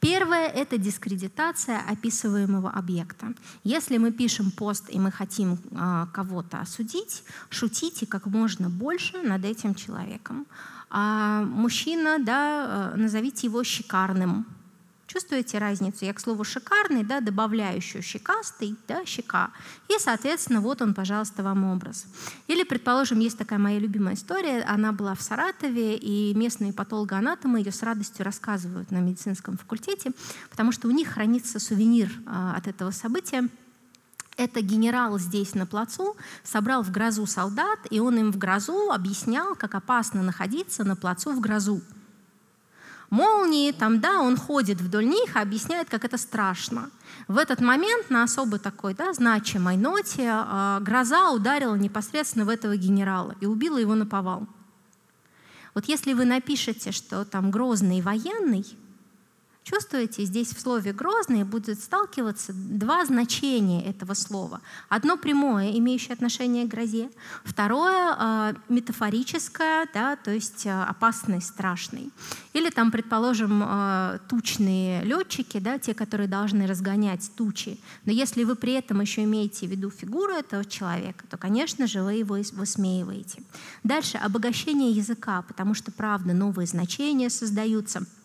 Первое— 0.00 0.46
это 0.54 0.76
дискредитация 0.76 1.80
описываемого 1.88 2.70
объекта. 2.70 3.32
Если 3.64 3.96
мы 3.98 4.12
пишем 4.12 4.50
пост 4.50 4.84
и 4.90 4.98
мы 4.98 5.10
хотим 5.10 5.58
э, 5.70 6.06
кого-то 6.12 6.60
осудить, 6.60 7.22
шутите 7.48 8.06
как 8.06 8.26
можно 8.26 8.68
больше 8.68 9.22
над 9.22 9.44
этим 9.44 9.74
человеком. 9.74 10.46
А 10.90 11.42
мужчина, 11.42 12.18
да, 12.18 12.92
э, 12.94 12.96
назовите 12.96 13.46
его 13.46 13.64
шикарным, 13.64 14.46
Чувствуете 15.08 15.56
разницу? 15.56 16.04
Я 16.04 16.12
к 16.12 16.20
слову 16.20 16.44
шикарный, 16.44 17.02
да, 17.02 17.20
добавляю 17.20 17.76
еще 17.76 18.02
щекастый, 18.02 18.76
да, 18.86 19.06
щека. 19.06 19.50
И, 19.88 19.98
соответственно, 19.98 20.60
вот 20.60 20.82
он, 20.82 20.92
пожалуйста, 20.92 21.42
вам 21.42 21.64
образ. 21.64 22.04
Или, 22.46 22.62
предположим, 22.62 23.18
есть 23.18 23.38
такая 23.38 23.58
моя 23.58 23.78
любимая 23.78 24.16
история. 24.16 24.62
Она 24.64 24.92
была 24.92 25.14
в 25.14 25.22
Саратове, 25.22 25.96
и 25.96 26.34
местные 26.34 26.74
патологоанатомы 26.74 27.58
ее 27.58 27.72
с 27.72 27.82
радостью 27.82 28.22
рассказывают 28.26 28.90
на 28.90 28.98
медицинском 28.98 29.56
факультете, 29.56 30.12
потому 30.50 30.72
что 30.72 30.88
у 30.88 30.90
них 30.90 31.08
хранится 31.08 31.58
сувенир 31.58 32.12
а, 32.26 32.54
от 32.54 32.66
этого 32.66 32.90
события. 32.90 33.48
Это 34.36 34.60
генерал 34.60 35.18
здесь 35.18 35.54
на 35.54 35.64
плацу 35.64 36.16
собрал 36.44 36.82
в 36.82 36.90
грозу 36.90 37.24
солдат, 37.24 37.78
и 37.88 37.98
он 37.98 38.18
им 38.18 38.30
в 38.30 38.36
грозу 38.36 38.90
объяснял, 38.92 39.54
как 39.54 39.74
опасно 39.74 40.22
находиться 40.22 40.84
на 40.84 40.96
плацу 40.96 41.32
в 41.32 41.40
грозу 41.40 41.80
молнии, 43.10 43.72
там, 43.72 44.00
да, 44.00 44.20
он 44.20 44.36
ходит 44.36 44.80
вдоль 44.80 45.06
них, 45.06 45.36
объясняет, 45.36 45.88
как 45.88 46.04
это 46.04 46.18
страшно. 46.18 46.90
В 47.26 47.38
этот 47.38 47.60
момент 47.60 48.10
на 48.10 48.22
особо 48.22 48.58
такой 48.58 48.94
да, 48.94 49.12
значимой 49.12 49.76
ноте 49.76 50.24
э, 50.26 50.78
гроза 50.80 51.30
ударила 51.30 51.74
непосредственно 51.74 52.44
в 52.44 52.48
этого 52.48 52.76
генерала 52.76 53.34
и 53.40 53.46
убила 53.46 53.78
его 53.78 53.94
на 53.94 54.06
повал. 54.06 54.46
Вот 55.74 55.86
если 55.86 56.12
вы 56.12 56.24
напишете, 56.24 56.92
что 56.92 57.24
там 57.24 57.50
грозный 57.50 58.00
военный, 58.00 58.66
Чувствуете, 59.68 60.24
здесь 60.24 60.54
в 60.54 60.60
слове 60.62 60.94
«грозный» 60.94 61.44
будет 61.44 61.78
сталкиваться 61.78 62.54
два 62.54 63.04
значения 63.04 63.84
этого 63.84 64.14
слова. 64.14 64.62
Одно 64.88 65.18
прямое, 65.18 65.72
имеющее 65.72 66.14
отношение 66.14 66.64
к 66.64 66.68
грозе, 66.68 67.10
второе 67.44 68.16
э, 68.18 68.54
метафорическое, 68.70 69.86
да, 69.92 70.16
то 70.16 70.30
есть 70.30 70.64
э, 70.64 70.70
опасный, 70.70 71.42
страшный. 71.42 72.10
Или 72.54 72.70
там, 72.70 72.90
предположим, 72.90 73.62
э, 73.62 74.20
тучные 74.30 75.04
летчики, 75.04 75.58
да, 75.58 75.78
те, 75.78 75.92
которые 75.92 76.28
должны 76.28 76.66
разгонять 76.66 77.30
тучи. 77.36 77.78
Но 78.06 78.12
если 78.12 78.44
вы 78.44 78.56
при 78.56 78.72
этом 78.72 79.02
еще 79.02 79.24
имеете 79.24 79.66
в 79.66 79.70
виду 79.70 79.90
фигуру 79.90 80.32
этого 80.32 80.64
человека, 80.64 81.26
то, 81.28 81.36
конечно 81.36 81.86
же, 81.86 82.02
вы 82.02 82.14
его 82.14 82.38
высмеиваете. 82.52 83.42
Дальше 83.84 84.16
обогащение 84.16 84.92
языка, 84.92 85.42
потому 85.42 85.74
что, 85.74 85.92
правда, 85.92 86.32
новые 86.32 86.66
значения 86.66 87.28
создаются– 87.28 88.06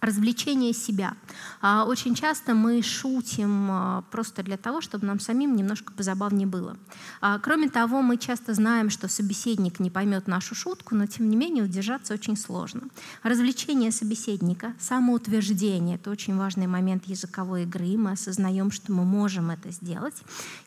развлечение 0.00 0.72
себя. 0.72 1.14
А, 1.60 1.84
очень 1.84 2.14
часто 2.14 2.54
мы 2.54 2.82
шутим 2.82 3.68
а, 3.70 4.04
просто 4.10 4.42
для 4.42 4.56
того, 4.56 4.80
чтобы 4.80 5.06
нам 5.06 5.20
самим 5.20 5.54
немножко 5.54 5.92
позабавнее 5.92 6.46
было. 6.46 6.76
А, 7.20 7.38
кроме 7.38 7.68
того, 7.68 8.00
мы 8.00 8.16
часто 8.16 8.54
знаем, 8.54 8.90
что 8.90 9.08
собеседник 9.08 9.78
не 9.78 9.90
поймет 9.90 10.26
нашу 10.26 10.54
шутку, 10.54 10.94
но 10.94 11.06
тем 11.06 11.28
не 11.28 11.36
менее 11.36 11.64
удержаться 11.64 12.14
очень 12.14 12.36
сложно. 12.36 12.82
Развлечение 13.22 13.92
собеседника, 13.92 14.74
самоутверждение— 14.78 15.96
это 15.96 16.10
очень 16.10 16.36
важный 16.36 16.66
момент 16.66 17.04
языковой 17.06 17.64
игры. 17.64 17.96
Мы 17.96 18.12
осознаем, 18.12 18.70
что 18.70 18.92
мы 18.92 19.04
можем 19.04 19.50
это 19.50 19.70
сделать. 19.70 20.14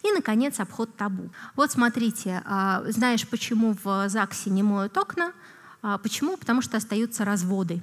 И, 0.04 0.12
наконец, 0.12 0.60
обход 0.60 0.96
табу. 0.96 1.30
Вот 1.56 1.72
смотрите, 1.72 2.44
знаешь, 2.88 3.28
почему 3.28 3.76
в 3.84 4.10
ЗАГСе 4.10 4.50
не 4.50 4.64
моют 4.64 4.98
окна? 4.98 5.34
Почему? 6.04 6.38
Потому 6.38 6.62
что 6.62 6.78
остаются 6.78 7.26
разводы. 7.26 7.82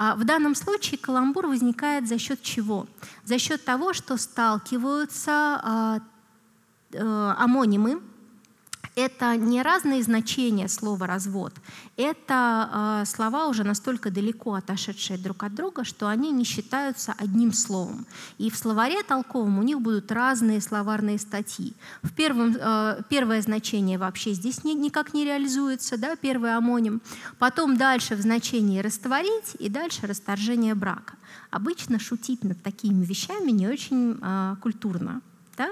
А 0.00 0.14
в 0.14 0.22
данном 0.24 0.54
случае 0.54 0.96
каламбур 0.96 1.48
возникает 1.48 2.06
за 2.06 2.18
счет 2.18 2.40
чего? 2.40 2.86
За 3.24 3.36
счет 3.36 3.64
того, 3.64 3.92
что 3.92 4.16
сталкиваются 4.16 5.32
а, 5.32 5.98
э, 6.92 7.34
амонимы, 7.36 8.00
это 8.94 9.36
не 9.36 9.62
разные 9.62 10.02
значения 10.02 10.68
слова 10.68 11.06
«развод», 11.06 11.52
это 11.98 13.02
э, 13.02 13.06
слова 13.06 13.48
уже 13.48 13.64
настолько 13.64 14.10
далеко 14.10 14.54
отошедшие 14.54 15.18
друг 15.18 15.42
от 15.42 15.54
друга, 15.54 15.82
что 15.82 16.08
они 16.08 16.30
не 16.30 16.44
считаются 16.44 17.12
одним 17.18 17.52
словом. 17.52 18.06
И 18.38 18.50
в 18.50 18.56
словаре 18.56 19.02
толковом 19.02 19.58
у 19.58 19.62
них 19.62 19.80
будут 19.80 20.12
разные 20.12 20.60
словарные 20.60 21.18
статьи. 21.18 21.74
В 22.02 22.12
первом, 22.12 22.56
э, 22.56 23.02
первое 23.08 23.42
значение 23.42 23.98
вообще 23.98 24.32
здесь 24.32 24.62
ни, 24.62 24.74
никак 24.74 25.12
не 25.12 25.24
реализуется, 25.24 25.98
да, 25.98 26.14
первый 26.14 26.54
амоним. 26.54 27.02
Потом 27.40 27.76
дальше 27.76 28.14
в 28.14 28.20
значении 28.20 28.78
«растворить» 28.78 29.56
и 29.58 29.68
дальше 29.68 30.06
«расторжение 30.06 30.76
брака». 30.76 31.14
Обычно 31.50 31.98
шутить 31.98 32.44
над 32.44 32.62
такими 32.62 33.04
вещами 33.04 33.50
не 33.50 33.66
очень 33.66 34.18
э, 34.22 34.56
культурно. 34.62 35.20
Да? 35.56 35.68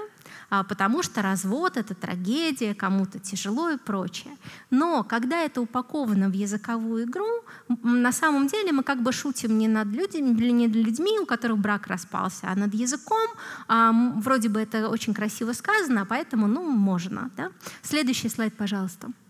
А, 0.49 0.63
потому 0.63 1.03
что 1.03 1.21
развод— 1.21 1.73
это 1.77 1.93
трагедия, 1.93 2.73
кому-то 2.73 3.19
тяжело 3.19 3.69
и 3.69 3.77
прочее. 3.77 4.37
Но 4.69 5.03
когда 5.03 5.43
это 5.43 5.61
упаковано 5.61 6.29
в 6.29 6.33
языковую 6.33 7.03
игру, 7.03 7.43
на 7.83 8.11
самом 8.11 8.47
деле 8.47 8.71
мы 8.71 8.83
как 8.83 9.03
бы 9.03 9.11
шутим 9.11 9.57
не 9.57 9.67
над 9.67 9.87
людьми, 9.87 10.21
не 10.51 10.67
над 10.67 10.75
людьми, 10.75 11.19
у 11.19 11.25
которых 11.25 11.57
брак 11.57 11.87
распался, 11.87 12.47
а 12.47 12.55
над 12.55 12.73
языком. 12.73 13.27
А, 13.67 13.91
вроде 14.15 14.49
бы 14.49 14.59
это 14.61 14.89
очень 14.89 15.13
красиво 15.13 15.53
сказано, 15.53 16.05
поэтому 16.05 16.47
ну, 16.47 16.63
можно. 16.63 17.29
Да? 17.37 17.51
Следующий 17.81 18.29
слайд, 18.29 18.55
пожалуйста. 18.55 19.07
А 19.07 19.26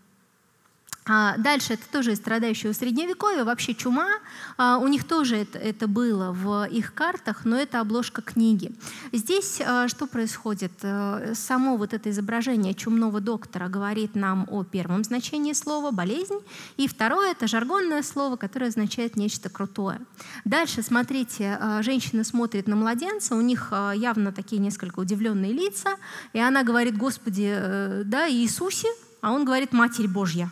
дальше 1.37 1.73
это 1.73 1.83
тоже 1.91 2.13
из 2.13 2.17
страдающего 2.17 2.73
средневековья, 2.73 3.43
вообще 3.43 3.73
чума. 3.73 4.09
А, 4.57 4.77
у 4.77 4.87
них 4.87 5.05
тоже 5.05 5.37
это, 5.37 5.57
это 5.57 5.87
было 5.87 6.31
в 6.31 6.65
их 6.65 6.93
картах, 6.93 7.45
но 7.45 7.57
это 7.57 7.79
обложка 7.79 8.21
книги. 8.21 8.71
Здесь 9.13 9.61
а, 9.65 9.87
что 9.87 10.07
происходит? 10.07 10.73
Э, 10.81 11.33
само 11.35 11.77
вот 11.77 11.93
это 11.93 12.09
изображение 12.09 12.73
чумного 12.73 13.21
доктора 13.21 13.69
говорит 13.69 14.15
нам 14.15 14.47
о 14.49 14.63
первом 14.63 15.03
значении 15.03 15.53
слова 15.53 15.91
«болезнь», 15.91 16.39
и 16.77 16.87
второе— 16.87 17.31
это 17.33 17.47
жаргонное 17.47 18.03
слово, 18.03 18.35
которое 18.35 18.67
означает 18.67 19.15
нечто 19.15 19.49
крутое. 19.49 19.99
Дальше, 20.45 20.81
смотрите, 20.81 21.59
женщина 21.81 22.23
смотрит 22.23 22.67
на 22.67 22.75
младенца, 22.75 23.35
у 23.35 23.41
них 23.41 23.71
явно 23.95 24.31
такие 24.31 24.61
несколько 24.61 24.99
удивленные 24.99 25.53
лица, 25.53 25.95
и 26.33 26.39
она 26.39 26.63
говорит 26.63 26.97
«Господи, 26.97 27.49
э, 27.49 28.01
да, 28.05 28.29
Иисусе», 28.29 28.87
а 29.21 29.31
он 29.31 29.45
говорит 29.45 29.73
«Матерь 29.73 30.07
Божья». 30.07 30.49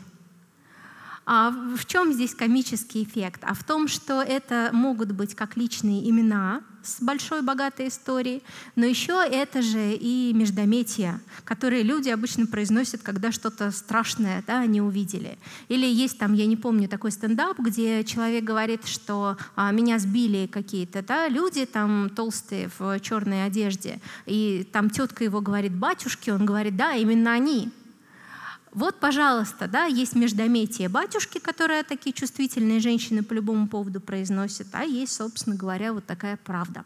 А 1.26 1.50
в 1.50 1.86
чем 1.86 2.14
здесь 2.14 2.36
комический 2.36 3.04
эффект? 3.04 3.42
А 3.44 3.56
в 3.56 3.64
том, 3.64 3.88
что 3.88 4.22
это 4.22 4.70
могут 4.74 5.12
быть 5.12 5.36
как 5.36 5.58
личные 5.58 6.08
имена 6.08 6.62
с 6.84 7.02
большой 7.02 7.42
богатой 7.42 7.88
историей, 7.88 8.44
но 8.76 8.86
еще 8.86 9.24
это 9.28 9.64
же 9.64 9.94
и 9.94 10.32
междометия, 10.36 11.20
которые 11.44 11.82
люди 11.82 12.10
обычно 12.10 12.46
произносят, 12.46 13.02
когда 13.02 13.32
что-то 13.32 13.72
страшное 13.72 14.44
да, 14.46 14.60
они 14.60 14.82
увидели. 14.82 15.40
Или 15.68 15.88
есть 15.88 16.20
там, 16.20 16.34
я 16.34 16.46
не 16.46 16.58
помню, 16.58 16.88
такой 16.88 17.12
стендап, 17.12 17.58
где 17.60 18.04
человек 18.04 18.44
говорит, 18.44 18.86
что 18.86 19.38
а, 19.56 19.72
меня 19.72 19.98
сбили 19.98 20.46
какие-то 20.46 21.02
да, 21.02 21.28
люди 21.28 21.66
там 21.66 22.12
толстые 22.16 22.70
в 22.78 23.00
черной 23.00 23.46
одежде, 23.46 24.00
и 24.28 24.68
там 24.72 24.92
тетка 24.92 25.24
его 25.24 25.42
говорит 25.42 25.74
батюшки, 25.74 26.30
он 26.30 26.46
говорит, 26.46 26.78
да, 26.78 26.94
именно 26.94 27.34
они. 27.34 27.72
Вот, 28.76 29.00
пожалуйста, 29.00 29.70
да, 29.70 29.86
есть 29.86 30.16
междометие 30.16 30.90
батюшки, 30.90 31.40
которые 31.40 31.84
такие 31.84 32.12
чувствительные 32.12 32.82
женщины 32.82 33.24
по 33.24 33.32
любому 33.32 33.70
поводу 33.70 34.02
произносят, 34.02 34.68
а 34.74 34.84
есть, 34.84 35.14
собственно 35.14 35.56
говоря, 35.56 35.94
вот 35.94 36.06
такая 36.06 36.36
правда. 36.36 36.84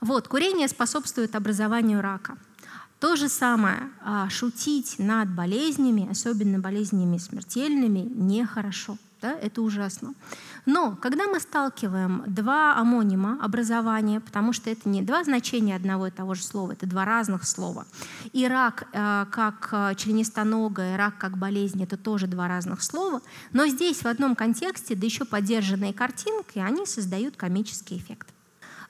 Вот, 0.00 0.28
курение 0.28 0.68
способствует 0.68 1.34
образованию 1.34 2.00
рака. 2.00 2.38
То 3.00 3.16
же 3.16 3.28
самое, 3.28 3.90
а, 4.04 4.30
шутить 4.30 5.00
над 5.00 5.28
болезнями, 5.28 6.08
особенно 6.08 6.60
болезнями 6.60 7.18
смертельными, 7.18 8.08
нехорошо. 8.14 8.96
Да, 9.22 9.32
это 9.40 9.62
ужасно. 9.62 10.12
Но 10.66 10.94
когда 11.00 11.26
мы 11.26 11.40
сталкиваем 11.40 12.22
два 12.26 12.76
амонима 12.76 13.38
образования, 13.42 14.20
потому 14.20 14.52
что 14.52 14.68
это 14.68 14.88
не 14.90 15.00
два 15.00 15.24
значения 15.24 15.74
одного 15.74 16.08
и 16.08 16.10
того 16.10 16.34
же 16.34 16.42
слова, 16.42 16.72
это 16.72 16.86
два 16.86 17.06
разных 17.06 17.46
слова, 17.46 17.86
и 18.34 18.46
рак 18.46 18.86
э, 18.92 19.26
как 19.30 19.70
э, 19.72 19.94
членистоногая, 19.96 20.98
рак 20.98 21.16
как 21.16 21.38
болезнь, 21.38 21.82
это 21.82 21.96
тоже 21.96 22.26
два 22.26 22.46
разных 22.46 22.82
слова, 22.82 23.22
но 23.52 23.66
здесь 23.66 24.02
в 24.02 24.06
одном 24.06 24.36
контексте, 24.36 24.94
да 24.94 25.06
еще 25.06 25.24
поддержанные 25.24 25.94
картинкой, 25.94 26.66
они 26.66 26.84
создают 26.84 27.36
комический 27.36 27.96
эффект. 27.96 28.35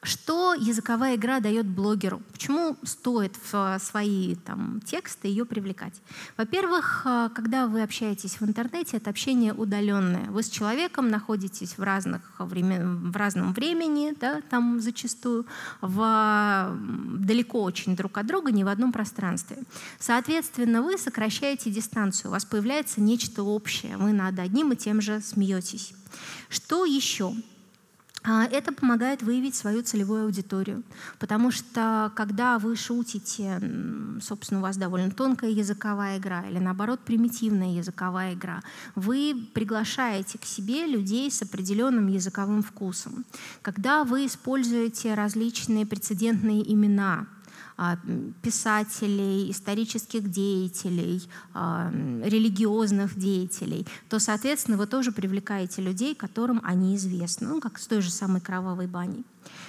Что 0.07 0.55
языковая 0.55 1.16
игра 1.16 1.40
дает 1.40 1.66
блогеру? 1.66 2.23
Почему 2.33 2.77
стоит 2.85 3.37
в 3.51 3.81
свои 3.81 4.37
там, 4.37 4.81
тексты 4.83 5.27
ее 5.27 5.45
привлекать? 5.45 5.95
Во-первых, 6.37 7.03
э, 7.05 7.29
когда 7.35 7.66
вы 7.66 7.83
общаетесь 7.83 8.40
в 8.40 8.45
интернете, 8.45 8.99
это 8.99 9.11
общение 9.11 9.53
удаленное. 9.53 10.31
Вы 10.31 10.45
с 10.45 10.49
человеком 10.49 11.09
находитесь 11.09 11.77
в, 11.77 11.83
разных 11.83 12.23
времен, 12.38 13.11
в 13.11 13.16
разном 13.16 13.53
времени, 13.53 14.14
да, 14.21 14.42
там 14.49 14.81
зачастую, 14.81 15.45
в, 15.81 16.71
далеко 17.19 17.64
очень 17.64 17.97
друг 17.97 18.16
от 18.19 18.27
друга, 18.27 18.53
не 18.53 18.62
в 18.62 18.69
одном 18.69 18.92
пространстве. 18.92 19.59
Соответственно, 19.99 20.83
вы 20.83 20.99
сокращаете 20.99 21.73
дистанцию, 21.73 22.31
у 22.31 22.33
вас 22.33 22.45
появляется 22.45 23.01
нечто 23.01 23.42
общее, 23.42 23.97
вы 23.97 24.12
над 24.12 24.38
одним 24.38 24.71
и 24.71 24.77
тем 24.77 25.01
же 25.01 25.21
смеетесь. 25.21 25.95
Что 26.49 26.85
еще? 26.85 27.35
А, 28.29 28.45
это 28.45 28.73
помогает 28.73 29.23
выявить 29.23 29.55
свою 29.55 29.83
целевую 29.83 30.25
аудиторию, 30.25 30.83
потому 31.21 31.53
что 31.53 32.11
когда 32.17 32.59
вы 32.59 32.75
шутите, 32.75 33.61
собственно, 34.21 34.59
у 34.59 34.62
вас 34.65 34.77
довольно 34.77 35.12
тонкая 35.12 35.51
языковая 35.51 36.19
игра 36.19 36.43
или 36.49 36.59
наоборот 36.59 36.99
примитивная 37.01 37.77
языковая 37.77 38.35
игра, 38.35 38.62
вы 38.97 39.49
приглашаете 39.55 40.39
к 40.39 40.45
себе 40.45 40.87
людей 40.87 41.31
с 41.31 41.41
определенным 41.43 42.09
языковым 42.09 42.65
вкусом. 42.65 43.25
Когда 43.62 44.03
вы 44.03 44.27
используете 44.27 45.15
различные 45.15 45.87
прецедентные 45.87 46.73
имена, 46.73 47.29
писателей, 48.43 49.51
исторических 49.51 50.31
деятелей, 50.31 51.23
а, 51.53 51.91
религиозных 52.25 53.19
деятелей, 53.19 53.87
то, 54.09 54.19
соответственно, 54.19 54.79
вы 54.79 54.87
тоже 54.87 55.12
привлекаете 55.12 55.83
людей, 55.83 56.15
которым 56.15 56.61
они 56.65 56.97
известны, 56.97 57.49
ну, 57.49 57.61
как 57.61 57.79
с 57.79 57.87
той 57.87 58.01
же 58.01 58.11
самой 58.11 58.41
кровавой 58.41 58.87
баней. 58.87 59.25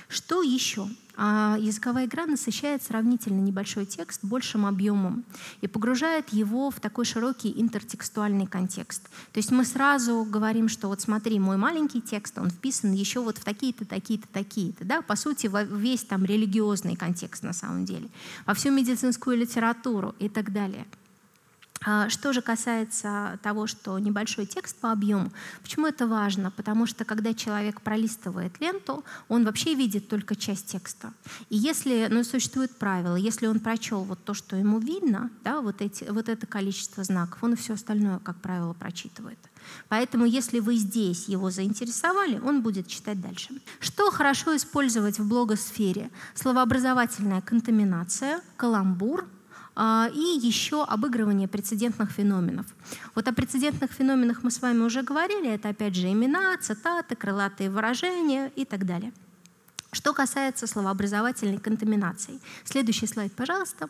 Что 0.07 0.41
еще? 0.41 0.87
А 1.19 1.57
языковая 1.59 2.05
игра 2.05 2.27
насыщает 2.27 2.83
сравнительно 2.83 3.41
небольшой 3.41 3.87
текст 3.87 4.23
большим 4.23 4.67
объемом 4.67 5.25
и 5.61 5.67
погружает 5.67 6.29
его 6.29 6.69
в 6.69 6.79
такой 6.79 7.05
широкий 7.05 7.51
интертекстуальный 7.59 8.45
контекст. 8.45 9.09
То 9.33 9.39
есть 9.39 9.49
мы 9.49 9.65
сразу 9.65 10.23
говорим, 10.29 10.69
что 10.69 10.89
вот 10.89 11.01
смотри, 11.01 11.39
мой 11.39 11.57
маленький 11.57 12.01
текст, 12.01 12.37
он 12.37 12.51
вписан 12.51 12.93
еще 12.93 13.19
вот 13.19 13.39
в 13.39 13.43
такие-то, 13.43 13.83
такие-то, 13.83 14.27
такие-то. 14.31 14.85
Да? 14.85 15.01
По 15.01 15.15
сути, 15.15 15.49
весь 15.73 16.03
там 16.03 16.23
религиозный 16.23 16.95
контекст 16.95 17.41
на 17.41 17.53
самом 17.53 17.85
деле, 17.85 18.09
во 18.45 18.53
всю 18.53 18.69
медицинскую 18.71 19.37
литературу 19.37 20.13
и 20.19 20.29
так 20.29 20.53
далее. 20.53 20.85
А, 21.85 22.09
что 22.09 22.33
же 22.33 22.41
касается 22.41 23.39
того, 23.43 23.67
что 23.67 23.97
небольшой 23.99 24.45
текст 24.45 24.77
по 24.77 24.91
объему, 24.91 25.31
почему 25.61 25.87
это 25.87 26.07
важно? 26.07 26.51
Потому 26.51 26.85
что 26.85 27.05
когда 27.05 27.33
человек 27.33 27.81
пролистывает 27.81 28.59
ленту, 28.59 29.03
он 29.27 29.45
вообще 29.45 29.75
видит 29.75 30.07
только 30.07 30.35
часть 30.35 30.67
текста. 30.67 31.13
И 31.49 31.57
если, 31.57 32.07
ну, 32.09 32.23
существует 32.23 32.75
правило, 32.77 33.15
если 33.15 33.47
он 33.47 33.59
прочел 33.59 34.03
вот 34.03 34.23
то, 34.23 34.33
что 34.33 34.55
ему 34.55 34.79
видно, 34.79 35.29
да, 35.43 35.61
вот, 35.61 35.81
эти, 35.81 36.05
вот 36.05 36.29
это 36.29 36.45
количество 36.47 37.03
знаков, 37.03 37.43
он 37.43 37.55
все 37.55 37.73
остальное, 37.73 38.19
как 38.19 38.37
правило, 38.41 38.73
прочитывает. 38.73 39.39
Поэтому, 39.89 40.25
если 40.25 40.59
вы 40.59 40.75
здесь 40.75 41.27
его 41.27 41.51
заинтересовали, 41.51 42.39
он 42.39 42.61
будет 42.61 42.87
читать 42.87 43.21
дальше. 43.21 43.49
Что 43.79 44.11
хорошо 44.11 44.55
использовать 44.55 45.19
в 45.19 45.27
блогосфере? 45.27 46.09
Словообразовательная 46.35 47.41
контаминация, 47.41 48.41
каламбур, 48.55 49.27
и 50.13 50.39
еще 50.41 50.83
обыгрывание 50.83 51.47
прецедентных 51.47 52.11
феноменов. 52.11 52.65
Вот 53.13 53.27
о 53.27 53.33
прецедентных 53.33 53.91
феноменах 53.91 54.43
мы 54.43 54.49
с 54.49 54.61
вами 54.61 54.79
уже 54.79 55.03
говорили, 55.03 55.49
это 55.49 55.69
опять 55.69 55.95
же 55.95 56.11
имена, 56.11 56.57
цитаты, 56.57 57.15
крылатые 57.15 57.69
выражения 57.69 58.51
и 58.55 58.65
так 58.65 58.85
далее. 58.85 59.13
Что 59.91 60.13
касается 60.13 60.67
словообразовательной 60.67 61.59
контаминации. 61.59 62.39
Следующий 62.63 63.07
слайд, 63.07 63.33
пожалуйста. 63.33 63.89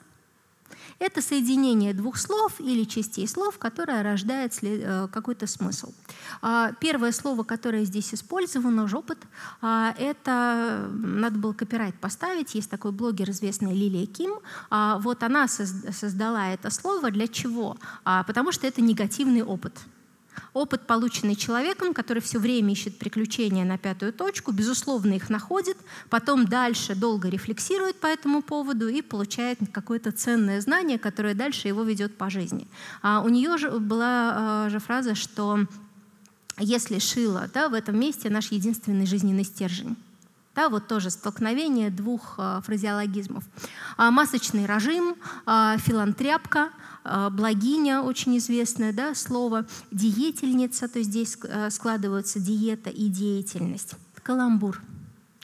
Это 0.99 1.21
соединение 1.21 1.93
двух 1.93 2.17
слов 2.17 2.53
или 2.59 2.83
частей 2.83 3.27
слов, 3.27 3.59
которое 3.59 4.01
рождает 4.01 4.57
э, 4.63 5.07
какой-то 5.11 5.45
смысл. 5.45 5.93
А, 6.41 6.71
первое 6.79 7.11
слово, 7.11 7.43
которое 7.43 7.85
здесь 7.85 8.13
использовано, 8.15 8.87
«жопот», 8.87 9.19
а, 9.61 9.93
это 9.99 10.89
надо 10.91 11.37
было 11.37 11.53
копирайт 11.53 11.95
поставить. 11.99 12.55
Есть 12.55 12.71
такой 12.71 12.91
блогер, 12.91 13.29
известный 13.29 13.73
Лилия 13.73 14.07
Ким. 14.07 14.39
А, 14.71 14.97
вот 14.97 15.21
она 15.21 15.47
создала 15.47 16.49
это 16.49 16.71
слово. 16.71 17.11
Для 17.11 17.27
чего? 17.27 17.77
Потому 18.03 18.51
что 18.51 18.65
это 18.65 18.81
негативный 18.81 19.43
опыт. 19.43 19.73
Опыт, 20.53 20.87
полученный 20.87 21.35
человеком, 21.35 21.93
который 21.93 22.21
все 22.21 22.39
время 22.39 22.73
ищет 22.73 22.97
приключения 22.97 23.65
на 23.65 23.77
пятую 23.77 24.13
точку, 24.13 24.51
безусловно, 24.51 25.13
их 25.13 25.29
находит, 25.29 25.77
потом 26.09 26.45
дальше 26.45 26.95
долго 26.95 27.29
рефлексирует 27.29 27.99
по 27.99 28.07
этому 28.07 28.41
поводу 28.41 28.87
и 28.87 29.01
получает 29.01 29.59
какое-то 29.71 30.11
ценное 30.11 30.61
знание, 30.61 30.97
которое 30.97 31.33
дальше 31.33 31.67
его 31.67 31.83
ведет 31.83 32.17
по 32.17 32.29
жизни. 32.29 32.67
А 33.01 33.21
у 33.21 33.29
нее 33.29 33.57
же 33.57 33.71
была 33.71 34.33
а, 34.65 34.69
же 34.69 34.79
фраза, 34.79 35.15
что 35.15 35.59
если 36.59 36.99
шила 36.99 37.49
да, 37.53 37.69
в 37.69 37.73
этом 37.73 37.99
месте 37.99 38.29
наш 38.29 38.51
единственный 38.51 39.05
жизненный 39.05 39.43
стержень. 39.43 39.95
Да, 40.57 40.69
вот 40.69 40.87
тоже 40.87 41.11
столкновение 41.11 41.91
двух 41.91 42.33
э, 42.39 42.61
фразеологизмов. 42.65 43.43
А, 43.95 44.09
масочный 44.09 44.65
режим, 44.65 45.15
э, 45.45 45.75
филантряпка, 45.77 46.69
э, 47.03 47.29
благиня, 47.29 48.01
очень 48.01 48.39
известное 48.39 48.91
да, 48.91 49.13
слово, 49.13 49.67
деятельница, 49.91 50.87
то 50.87 50.97
есть 50.97 51.11
здесь 51.11 51.37
э, 51.43 51.69
складываются 51.69 52.39
диета 52.39 52.89
и 52.89 53.07
деятельность. 53.07 53.93
Каламбур– 54.23 54.81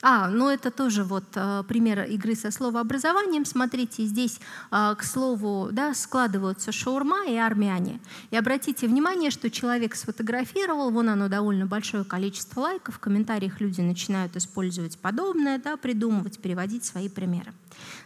а, 0.06 0.28
ну 0.28 0.50
это 0.50 0.70
тоже 0.70 1.02
вот 1.02 1.24
э, 1.34 1.62
пример 1.66 2.02
игры 2.02 2.34
со 2.34 2.50
словообразованием. 2.50 3.46
Смотрите, 3.46 4.04
здесь, 4.04 4.38
э, 4.70 4.94
к 4.98 5.02
слову, 5.02 5.70
да, 5.72 5.94
складываются 5.94 6.72
шаурма 6.72 7.24
и 7.26 7.36
армяне. 7.36 8.00
И 8.30 8.36
обратите 8.36 8.86
внимание, 8.86 9.30
что 9.30 9.50
человек 9.50 9.94
сфотографировал, 9.94 10.90
вон 10.90 11.08
оно 11.08 11.28
довольно 11.28 11.64
большое 11.64 12.04
количество 12.04 12.60
лайков, 12.60 12.96
в 12.96 12.98
комментариях 12.98 13.62
люди 13.62 13.80
начинают 13.80 14.36
использовать 14.36 14.98
подобное, 14.98 15.58
да, 15.58 15.78
придумывать, 15.78 16.38
переводить 16.38 16.84
свои 16.84 17.08
примеры. 17.08 17.54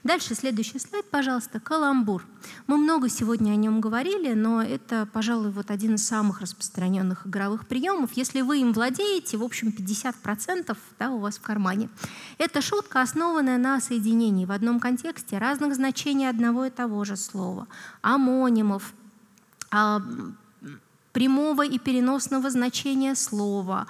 Дальше 0.04 0.34
следующий 0.34 0.78
слайд, 0.78 1.10
пожалуйста, 1.10 1.60
каламбур. 1.60 2.24
Мы 2.66 2.76
много 2.76 3.08
сегодня 3.08 3.52
о 3.52 3.56
нем 3.56 3.80
говорили, 3.80 4.34
но 4.34 4.62
это, 4.62 5.08
пожалуй, 5.12 5.50
вот 5.50 5.70
один 5.70 5.96
из 5.96 6.06
самых 6.06 6.40
распространенных 6.40 7.26
игровых 7.26 7.66
приемов. 7.66 8.12
Если 8.14 8.40
вы 8.40 8.58
им 8.58 8.72
владеете, 8.72 9.36
в 9.36 9.42
общем, 9.42 9.68
50% 9.68 10.76
да, 10.98 11.10
у 11.10 11.18
вас 11.18 11.38
в 11.38 11.42
кармане. 11.42 11.88
Это 12.38 12.60
шутка, 12.62 13.02
основанная 13.02 13.58
на 13.58 13.80
соединении 13.80 14.44
в 14.44 14.52
одном 14.52 14.80
контексте 14.80 15.38
разных 15.38 15.74
значений 15.74 16.28
одного 16.28 16.66
и 16.66 16.70
того 16.70 17.04
же 17.04 17.16
слова, 17.16 17.66
амонимов, 18.02 18.94
а, 19.70 20.00
прямого 21.18 21.66
и 21.66 21.80
переносного 21.80 22.48
значения 22.48 23.16
слова. 23.16 23.88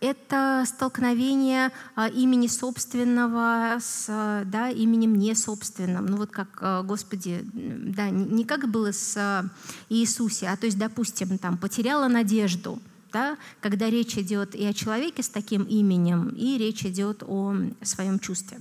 Это 0.00 0.64
столкновение 0.64 1.72
а, 1.96 2.06
имени 2.06 2.46
собственного 2.46 3.78
с 3.80 4.06
да, 4.46 4.70
именем 4.70 5.18
несобственным. 5.18 6.06
Ну 6.06 6.18
вот 6.18 6.30
как, 6.30 6.46
а, 6.60 6.82
Господи, 6.84 7.40
да, 7.52 8.10
не 8.10 8.44
как 8.44 8.68
было 8.68 8.92
с 8.92 9.16
а, 9.16 9.44
Иисусе, 9.88 10.46
а 10.50 10.56
то 10.56 10.66
есть, 10.66 10.78
допустим, 10.78 11.36
там, 11.36 11.58
потеряла 11.58 12.06
надежду, 12.06 12.78
да, 13.12 13.36
когда 13.60 13.90
речь 13.90 14.16
идет 14.18 14.54
и 14.54 14.64
о 14.66 14.72
человеке 14.72 15.24
с 15.24 15.28
таким 15.28 15.64
именем, 15.64 16.28
и 16.28 16.58
речь 16.58 16.84
идет 16.84 17.24
о 17.26 17.56
своем 17.82 18.20
чувстве. 18.20 18.60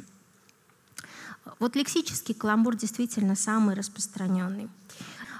Вот 1.60 1.76
лексический 1.76 2.34
каламбур 2.34 2.76
действительно 2.76 3.36
самый 3.36 3.76
распространенный. 3.76 4.69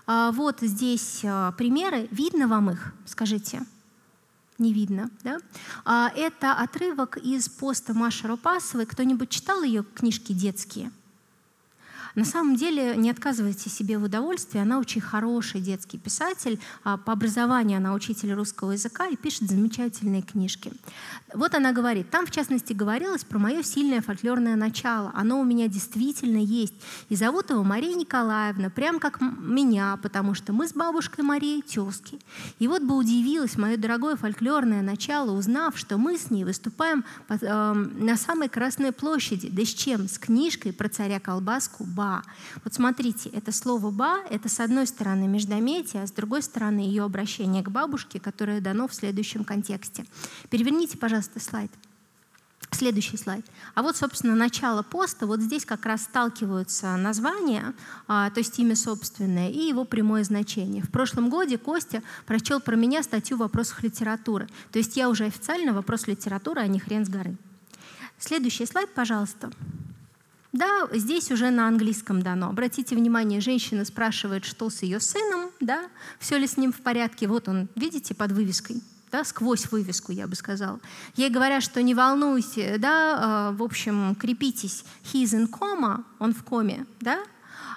А, 0.08 0.32
вот 0.32 0.62
здесь 0.62 1.22
а, 1.26 1.52
примеры. 1.52 2.08
Видно 2.12 2.48
вам 2.48 2.72
их? 2.72 2.94
Скажите. 3.06 3.62
Не 4.58 4.74
видно, 4.74 5.12
да? 5.24 5.38
А, 5.86 6.12
это 6.16 6.54
отрывок 6.54 7.18
из 7.18 7.50
поста 7.50 7.94
Маши 7.94 8.28
Рупасовой. 8.28 8.86
Кто-нибудь 8.86 9.30
читал 9.30 9.62
ее 9.62 9.84
книжки 9.84 10.32
детские? 10.32 10.92
На 12.18 12.26
самом 12.26 12.56
деле 12.56 12.96
не 12.98 13.12
отказывайте 13.12 13.70
себе 13.70 14.00
в 14.00 14.04
удовольствии. 14.04 14.60
Она 14.60 14.80
очень 14.80 15.02
хороший 15.02 15.62
детский 15.62 16.00
писатель. 16.00 16.60
А, 16.84 16.98
по 16.98 17.14
образованию 17.14 17.78
она 17.78 17.94
учитель 17.94 18.34
русского 18.34 18.72
языка 18.72 19.06
и 19.06 19.16
пишет 19.16 19.48
замечательные 19.48 20.24
книжки. 20.24 20.72
Вот 21.36 21.54
она 21.54 21.74
говорит, 21.74 22.10
там 22.10 22.26
в 22.26 22.32
частности 22.32 22.74
говорилось 22.74 23.24
про 23.24 23.38
мое 23.38 23.62
сильное 23.62 24.02
фольклорное 24.02 24.56
начало. 24.56 25.12
Оно 25.14 25.40
у 25.40 25.44
меня 25.44 25.68
действительно 25.68 26.40
есть. 26.40 26.74
И 27.10 27.16
зовут 27.16 27.52
его 27.52 27.64
Мария 27.64 27.94
Николаевна, 27.94 28.72
прям 28.72 29.00
как 29.00 29.22
меня, 29.22 30.00
потому 30.02 30.34
что 30.34 30.54
мы 30.54 30.68
с 30.68 30.74
бабушкой 30.74 31.24
Марией 31.24 31.62
тезки. 31.62 32.18
И 32.58 32.68
вот 32.68 32.82
бы 32.82 32.96
удивилось 32.98 33.60
мое 33.60 33.78
дорогое 33.78 34.16
фольклорное 34.16 34.82
начало, 34.82 35.38
узнав, 35.38 35.78
что 35.78 36.00
мы 36.00 36.18
с 36.18 36.32
ней 36.32 36.46
выступаем 36.46 37.06
э, 37.30 37.74
на 37.74 38.18
самой 38.18 38.50
Красной 38.50 38.92
площади. 38.92 39.50
Да 39.52 39.64
с 39.64 39.70
чем? 39.70 40.08
С 40.08 40.18
книжкой 40.18 40.74
про 40.74 40.90
царя 40.90 41.20
колбаску 41.20 41.84
«Ба». 41.84 42.07
«Ба». 42.08 42.24
Вот 42.64 42.74
смотрите, 42.74 43.30
это 43.30 43.52
слово 43.52 43.92
«ба»— 43.92 44.20
это 44.30 44.50
с 44.50 44.60
одной 44.60 44.88
стороны 44.88 45.28
междометие, 45.28 46.04
а 46.04 46.08
с 46.08 46.12
другой 46.12 46.42
стороны 46.42 46.80
ее 46.80 47.04
обращение 47.04 47.64
к 47.64 47.70
бабушке, 47.70 48.20
которое 48.20 48.62
дано 48.62 48.88
в 48.88 48.94
следующем 48.94 49.44
контексте. 49.44 50.06
Переверните, 50.50 50.98
пожалуйста, 50.98 51.40
слайд. 51.40 51.72
Следующий 52.72 53.18
слайд. 53.18 53.46
А 53.76 53.82
вот, 53.82 53.96
собственно, 53.96 54.36
начало 54.36 54.84
поста. 54.84 55.26
Вот 55.26 55.42
здесь 55.42 55.66
как 55.66 55.86
раз 55.86 56.04
сталкиваются 56.04 56.98
названия, 56.98 57.74
а, 58.08 58.30
то 58.30 58.40
есть 58.40 58.60
имя 58.60 58.76
собственное, 58.76 59.50
и 59.50 59.60
его 59.68 59.86
прямое 59.86 60.24
значение. 60.24 60.84
В 60.84 60.90
прошлом 60.90 61.30
году 61.30 61.58
Костя 61.58 62.04
прочел 62.26 62.60
про 62.60 62.76
меня 62.76 63.04
статью 63.04 63.38
в 63.38 63.40
вопросах 63.40 63.84
литературы. 63.84 64.48
То 64.72 64.80
есть 64.80 64.98
я 64.98 65.10
уже 65.10 65.26
официально 65.26 65.74
вопрос 65.74 66.08
литературы, 66.08 66.62
а 66.62 66.68
не 66.68 66.80
хрен 66.80 67.06
с 67.06 67.10
горы. 67.10 67.38
Следующий 68.20 68.66
слайд, 68.66 68.94
пожалуйста. 68.94 69.50
Да, 70.58 70.88
здесь 70.92 71.30
уже 71.30 71.52
на 71.52 71.68
английском 71.68 72.24
дано. 72.24 72.50
Обратите 72.50 72.96
внимание, 72.96 73.42
женщина 73.42 73.86
спрашивает, 73.86 74.44
что 74.44 74.72
с 74.72 74.82
ее 74.82 75.00
сыном, 75.00 75.52
да, 75.60 75.86
все 76.18 76.36
ли 76.36 76.48
с 76.48 76.58
ним 76.58 76.74
в 76.74 76.78
порядке. 76.78 77.28
Вот 77.28 77.48
он, 77.48 77.68
видите, 77.76 78.16
под 78.16 78.32
вывеской 78.32 78.82
да, 79.12 79.24
сквозь 79.24 79.72
вывеску, 79.72 80.12
я 80.12 80.28
бы 80.28 80.36
сказала. 80.36 80.80
Ей 81.16 81.30
говорят, 81.30 81.62
что 81.62 81.82
не 81.84 81.94
волнуйся, 81.94 82.76
да, 82.80 83.18
а, 83.20 83.52
в 83.52 83.62
общем, 83.62 84.16
крепитесь, 84.16 84.84
he's 85.14 85.28
in 85.28 85.48
coma, 85.48 86.04
он 86.20 86.34
в 86.34 86.44
коме, 86.44 86.86
да, 87.00 87.20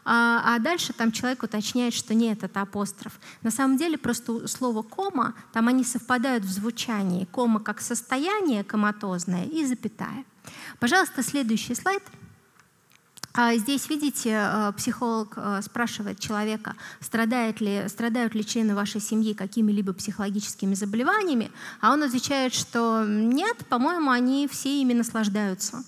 а, 0.04 0.42
а 0.44 0.58
дальше 0.58 0.92
там 0.94 1.12
человек 1.12 1.42
уточняет, 1.42 1.92
что 1.92 2.14
нет, 2.14 2.42
это 2.42 2.62
апостроф. 2.62 3.20
На 3.42 3.50
самом 3.50 3.76
деле 3.76 3.98
просто 3.98 4.48
слово 4.48 4.82
кома, 4.82 5.34
там 5.52 5.68
они 5.68 5.84
совпадают 5.84 6.44
в 6.44 6.50
звучании. 6.50 7.26
Кома 7.26 7.60
как 7.60 7.80
состояние 7.80 8.64
коматозное 8.64 9.44
и 9.44 9.66
запятая. 9.66 10.24
Пожалуйста, 10.78 11.22
следующий 11.22 11.74
слайд– 11.74 12.02
здесь, 13.56 13.88
видите, 13.88 14.30
э, 14.30 14.72
психолог 14.76 15.34
э, 15.36 15.60
спрашивает 15.62 16.18
человека, 16.18 16.74
страдает 17.00 17.60
ли, 17.60 17.88
страдают 17.88 18.34
ли 18.34 18.44
члены 18.44 18.74
вашей 18.74 19.00
семьи 19.00 19.34
какими-либо 19.34 19.92
психологическими 19.92 20.74
заболеваниями, 20.74 21.50
а 21.80 21.92
он 21.92 22.02
отвечает, 22.02 22.54
что 22.54 23.04
нет, 23.06 23.56
по-моему, 23.68 24.10
они 24.10 24.48
все 24.48 24.80
ими 24.80 24.94
наслаждаются. 24.94 25.84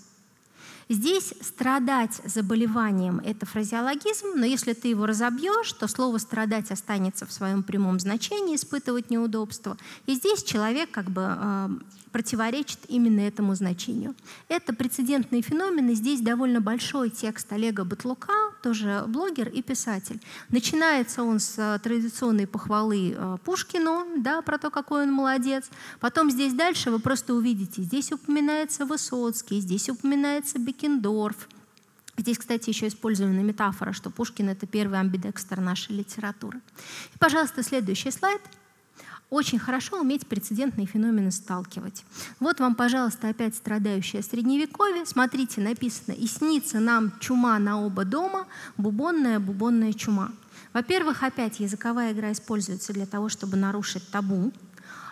Здесь 0.92 1.32
страдать 1.40 2.20
заболеванием– 2.26 3.18
это 3.24 3.46
фразеологизм, 3.46 4.32
но 4.34 4.44
если 4.44 4.74
ты 4.74 4.88
его 4.88 5.06
разобьешь, 5.06 5.72
то 5.72 5.88
слово 5.88 6.18
«страдать» 6.18 6.70
останется 6.70 7.24
в 7.24 7.32
своем 7.32 7.62
прямом 7.62 7.98
значении, 7.98 8.56
испытывать 8.56 9.08
неудобства. 9.08 9.78
И 10.04 10.12
здесь 10.12 10.42
человек 10.42 10.90
как 10.90 11.10
бы 11.10 11.34
э, 11.34 11.68
противоречит 12.10 12.78
именно 12.88 13.20
этому 13.20 13.54
значению. 13.54 14.14
Это 14.48 14.74
прецедентные 14.74 15.40
феномены. 15.40 15.94
Здесь 15.94 16.20
довольно 16.20 16.60
большой 16.60 17.08
текст 17.08 17.50
Олега 17.54 17.84
Батлука, 17.84 18.51
тоже 18.62 19.04
блогер 19.08 19.48
и 19.48 19.60
писатель. 19.62 20.20
Начинается 20.48 21.22
он 21.22 21.40
с 21.40 21.58
э, 21.58 21.78
традиционной 21.82 22.46
похвалы 22.46 23.14
э, 23.16 23.36
Пушкину, 23.44 24.06
да, 24.16 24.40
про 24.42 24.58
то, 24.58 24.70
какой 24.70 25.02
он 25.02 25.12
молодец. 25.12 25.68
Потом 26.00 26.30
здесь 26.30 26.54
дальше 26.54 26.90
вы 26.90 26.98
просто 26.98 27.34
увидите, 27.34 27.82
здесь 27.82 28.12
упоминается 28.12 28.86
Высоцкий, 28.86 29.60
здесь 29.60 29.88
упоминается 29.88 30.58
Бекендорф, 30.58 31.48
Здесь, 32.18 32.38
кстати, 32.38 32.68
еще 32.68 32.88
использована 32.88 33.40
метафора, 33.40 33.92
что 33.92 34.10
Пушкин— 34.10 34.48
это 34.50 34.66
первый 34.66 35.00
амбидекстер 35.00 35.60
нашей 35.60 35.96
литературы. 35.96 36.60
И, 37.14 37.18
пожалуйста, 37.18 37.62
следующий 37.62 38.10
слайд— 38.10 38.40
очень 39.32 39.58
хорошо 39.58 39.98
уметь 39.98 40.26
прецедентные 40.26 40.86
феномены 40.86 41.30
сталкивать. 41.30 42.04
Вот 42.38 42.60
вам, 42.60 42.74
пожалуйста, 42.74 43.30
опять 43.30 43.56
страдающее 43.56 44.22
средневековье. 44.22 45.06
Смотрите, 45.06 45.62
написано 45.62 46.12
«И 46.14 46.26
снится 46.26 46.80
нам 46.80 47.12
чума 47.18 47.58
на 47.58 47.80
оба 47.80 48.04
дома, 48.04 48.46
бубонная, 48.76 49.40
бубонная 49.40 49.94
чума». 49.94 50.32
Во-первых, 50.74 51.22
опять 51.22 51.60
языковая 51.60 52.12
игра 52.12 52.32
используется 52.32 52.92
для 52.92 53.06
того, 53.06 53.30
чтобы 53.30 53.56
нарушить 53.56 54.06
табу, 54.10 54.52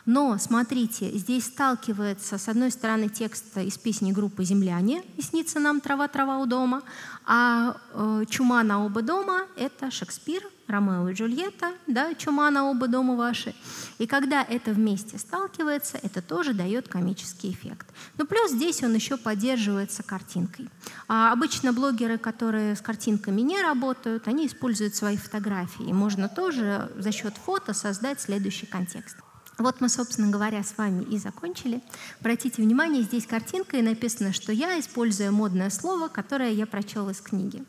но, 0.07 0.39
смотрите, 0.39 1.17
здесь 1.17 1.47
сталкивается, 1.47 2.39
с 2.39 2.49
одной 2.49 2.71
стороны, 2.71 3.09
текст 3.09 3.57
из 3.59 3.79
песни 3.79 4.13
группы 4.13 4.45
«Земляне» 4.45 5.03
и 5.17 5.23
«Снится 5.23 5.61
нам 5.61 5.81
трава-трава 5.81 6.39
у 6.39 6.47
дома», 6.47 6.83
а 7.27 7.77
э, 7.93 8.25
«Чума 8.29 8.63
на 8.63 8.85
оба 8.85 9.03
дома»— 9.03 9.43
это 9.57 9.91
Шекспир, 9.91 10.43
Ромео 10.67 11.09
и 11.09 11.15
Джульетта, 11.15 11.73
да, 11.87 12.15
«Чума 12.15 12.51
на 12.51 12.71
оба 12.71 12.89
дома 12.89 13.15
ваши». 13.15 13.55
И 13.99 14.07
когда 14.07 14.43
это 14.43 14.73
вместе 14.73 15.19
сталкивается, 15.19 15.99
это 16.03 16.23
тоже 16.23 16.55
дает 16.55 16.89
комический 16.89 17.51
эффект. 17.51 17.87
Но 18.19 18.25
плюс 18.25 18.53
здесь 18.53 18.83
он 18.83 18.95
еще 18.95 19.17
поддерживается 19.17 20.03
картинкой. 20.03 20.69
А 21.09 21.33
обычно 21.33 21.73
блогеры, 21.73 22.19
которые 22.19 22.75
с 22.75 22.81
картинками 22.81 23.43
не 23.43 23.61
работают, 23.61 24.27
они 24.29 24.47
используют 24.47 24.95
свои 24.95 25.17
фотографии. 25.17 25.93
Можно 25.93 26.29
тоже 26.29 26.91
за 26.97 27.13
счет 27.13 27.35
фото 27.37 27.75
создать 27.75 28.21
следующий 28.21 28.67
контекст. 28.67 29.17
Вот 29.61 29.83
мы, 29.83 29.91
собственно 29.91 30.29
говоря, 30.29 30.63
с 30.63 30.79
вами 30.79 31.05
и 31.05 31.19
закончили. 31.19 31.83
Обратите 32.21 32.63
внимание, 32.63 33.03
здесь 33.03 33.27
картинка, 33.27 33.77
и 33.77 33.83
написано, 33.83 34.33
что 34.33 34.53
я 34.53 34.81
использую 34.81 35.33
модное 35.33 35.69
слово, 35.69 36.09
которое 36.09 36.51
я 36.53 36.67
прочел 36.67 37.11
из 37.11 37.21
книги. 37.21 37.63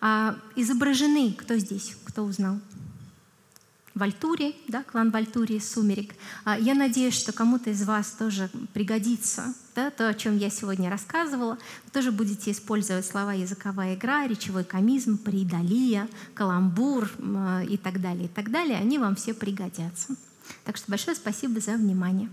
А, 0.00 0.36
изображены, 0.56 1.34
кто 1.34 1.56
здесь, 1.56 1.94
кто 2.04 2.22
узнал? 2.22 2.58
Вальтури, 3.94 4.56
да, 4.68 4.84
клан 4.84 5.10
Вальтури 5.10 5.58
«Сумерек». 5.58 6.14
А, 6.44 6.58
я 6.58 6.74
надеюсь, 6.74 7.14
что 7.14 7.32
кому-то 7.32 7.70
из 7.70 7.82
вас 7.82 8.12
тоже 8.12 8.48
пригодится 8.72 9.52
да, 9.74 9.90
то, 9.90 10.08
о 10.08 10.14
чем 10.14 10.38
я 10.38 10.48
сегодня 10.48 10.88
рассказывала. 10.88 11.58
Вы 11.84 11.90
тоже 11.92 12.10
будете 12.10 12.52
использовать 12.52 13.04
слова 13.04 13.34
«языковая 13.34 13.96
игра», 13.96 14.26
«речевой 14.26 14.64
комизм», 14.64 15.18
«придалия», 15.18 16.08
«каламбур» 16.32 17.10
и 17.68 17.76
так 17.76 18.00
далее, 18.00 18.26
и 18.26 18.28
так 18.28 18.50
далее. 18.50 18.78
Они 18.78 18.98
вам 18.98 19.14
все 19.14 19.34
пригодятся. 19.34 20.16
Так 20.64 20.76
что 20.76 20.90
большое 20.90 21.16
спасибо 21.16 21.60
за 21.60 21.72
внимание. 21.72 22.28